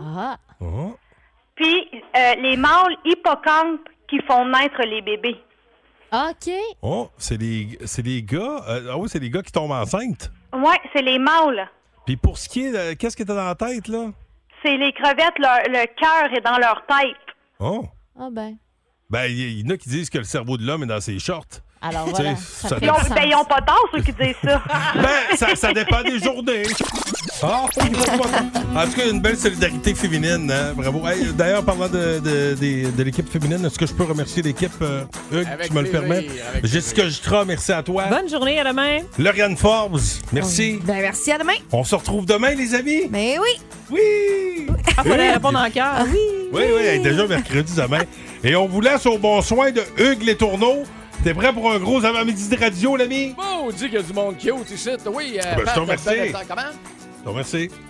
[0.00, 0.38] Ah.
[0.60, 0.96] Oh.
[1.54, 5.36] puis euh, les mâles hippocampes qui font naître les bébés.
[6.30, 6.50] OK.
[6.82, 8.62] Oh, c'est les, c'est les gars.
[8.68, 10.30] euh, ah oui, c'est les gars qui tombent enceintes.
[10.52, 11.68] Ouais, c'est les mâles.
[12.06, 14.10] Puis pour ce qui est, de- qu'est-ce qui était dans la tête, là?
[14.64, 17.34] C'est les crevettes, leur- le cœur est dans leur tête.
[17.58, 17.84] Oh.
[18.18, 18.56] Ah ben.
[19.10, 20.86] Ben, il y, il y en a qui disent que le cerveau de l'homme est
[20.86, 21.60] dans ses shorts.
[21.88, 22.34] Alors voilà.
[22.36, 24.62] ça ça fait Ils ont, du ben, ils ont pas tort, ceux qui disent ça.
[24.96, 26.62] Ben, ça, ça dépend des journées.
[27.42, 30.50] Ah, en tout cas, une belle solidarité féminine.
[30.50, 31.06] hein, Bravo.
[31.06, 35.46] Hey, D'ailleurs, parlant de, de, l'équipe féminine, est-ce que je peux remercier l'équipe, euh, Hugues,
[35.52, 36.26] Avec tu me le permets?
[36.62, 38.04] Jessica Jutra, merci à toi.
[38.08, 38.98] Bonne journée, à demain.
[39.18, 40.00] Lauriane Forbes,
[40.32, 40.80] merci.
[40.84, 41.54] Ben, merci, à demain.
[41.72, 43.02] On se retrouve demain, les amis?
[43.10, 43.60] Mais oui.
[43.90, 44.66] Oui.
[44.96, 46.04] Ah, fallait répondre en cœur.
[46.10, 46.18] Oui.
[46.52, 48.00] Oui, oui, hey, déjà mercredi demain.
[48.42, 50.84] Et on vous laisse au bon soin de Hugues Les Tourneaux.
[51.26, 53.34] T'es prêt pour un gros avant-midi de radio, l'ami?
[53.36, 54.90] Bon, on dit qu'il y a du monde cute ici.
[55.06, 56.32] Oui, euh, Ben, je te remercie.
[56.48, 56.62] Comment?
[57.18, 57.70] Je te remercie.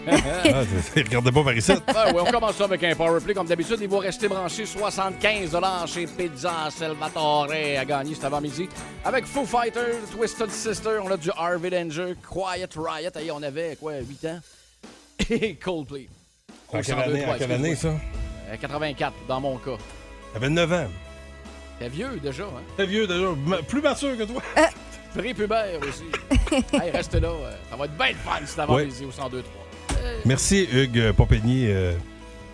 [0.00, 0.64] Ah,
[0.96, 1.72] regardez pas par ici.
[1.86, 3.78] Ah ouais, on commence ça avec un power play comme d'habitude.
[3.80, 8.68] Il va rester branché 75 chez Pizza Salvatore à gagner cet avant-midi.
[9.04, 13.10] Avec Foo Fighters, Twisted Sister, on a du Harvey Danger, Quiet Riot.
[13.14, 14.40] Hey, on avait quoi, 8 ans?
[15.30, 16.08] Et Coldplay.
[16.72, 17.94] En Au quelle 102, année, en quelle année, ça?
[18.50, 19.76] Euh, 84, dans mon cas.
[20.32, 20.88] T'avais 9 ans.
[21.80, 22.62] T'es vieux déjà, hein?
[22.76, 24.40] T'es vieux déjà, ma- plus mature que toi.
[25.16, 26.04] Prépubère aussi.
[26.74, 27.28] hey, reste là.
[27.28, 29.42] euh, Ça va être bien le fun cet avant-midi au 102-3.
[30.24, 31.66] Merci, Hugues Pompigny.
[31.68, 31.94] euh,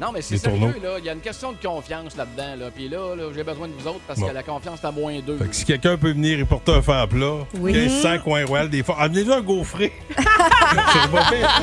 [0.01, 0.95] Non, mais c'est Les sérieux, là.
[0.99, 2.57] Il y a une question de confiance là-dedans.
[2.65, 2.71] Là.
[2.75, 4.29] Puis là, là, j'ai besoin de vous autres parce Bon.
[4.29, 5.37] que la confiance est à moins deux.
[5.37, 7.73] Fait que si quelqu'un peut venir et porter un fer plat, Oui.
[7.73, 8.97] 1500 coin royal des fois.
[9.01, 9.93] Amenez-le un gaufré.
[10.09, 11.63] C'est pas pire.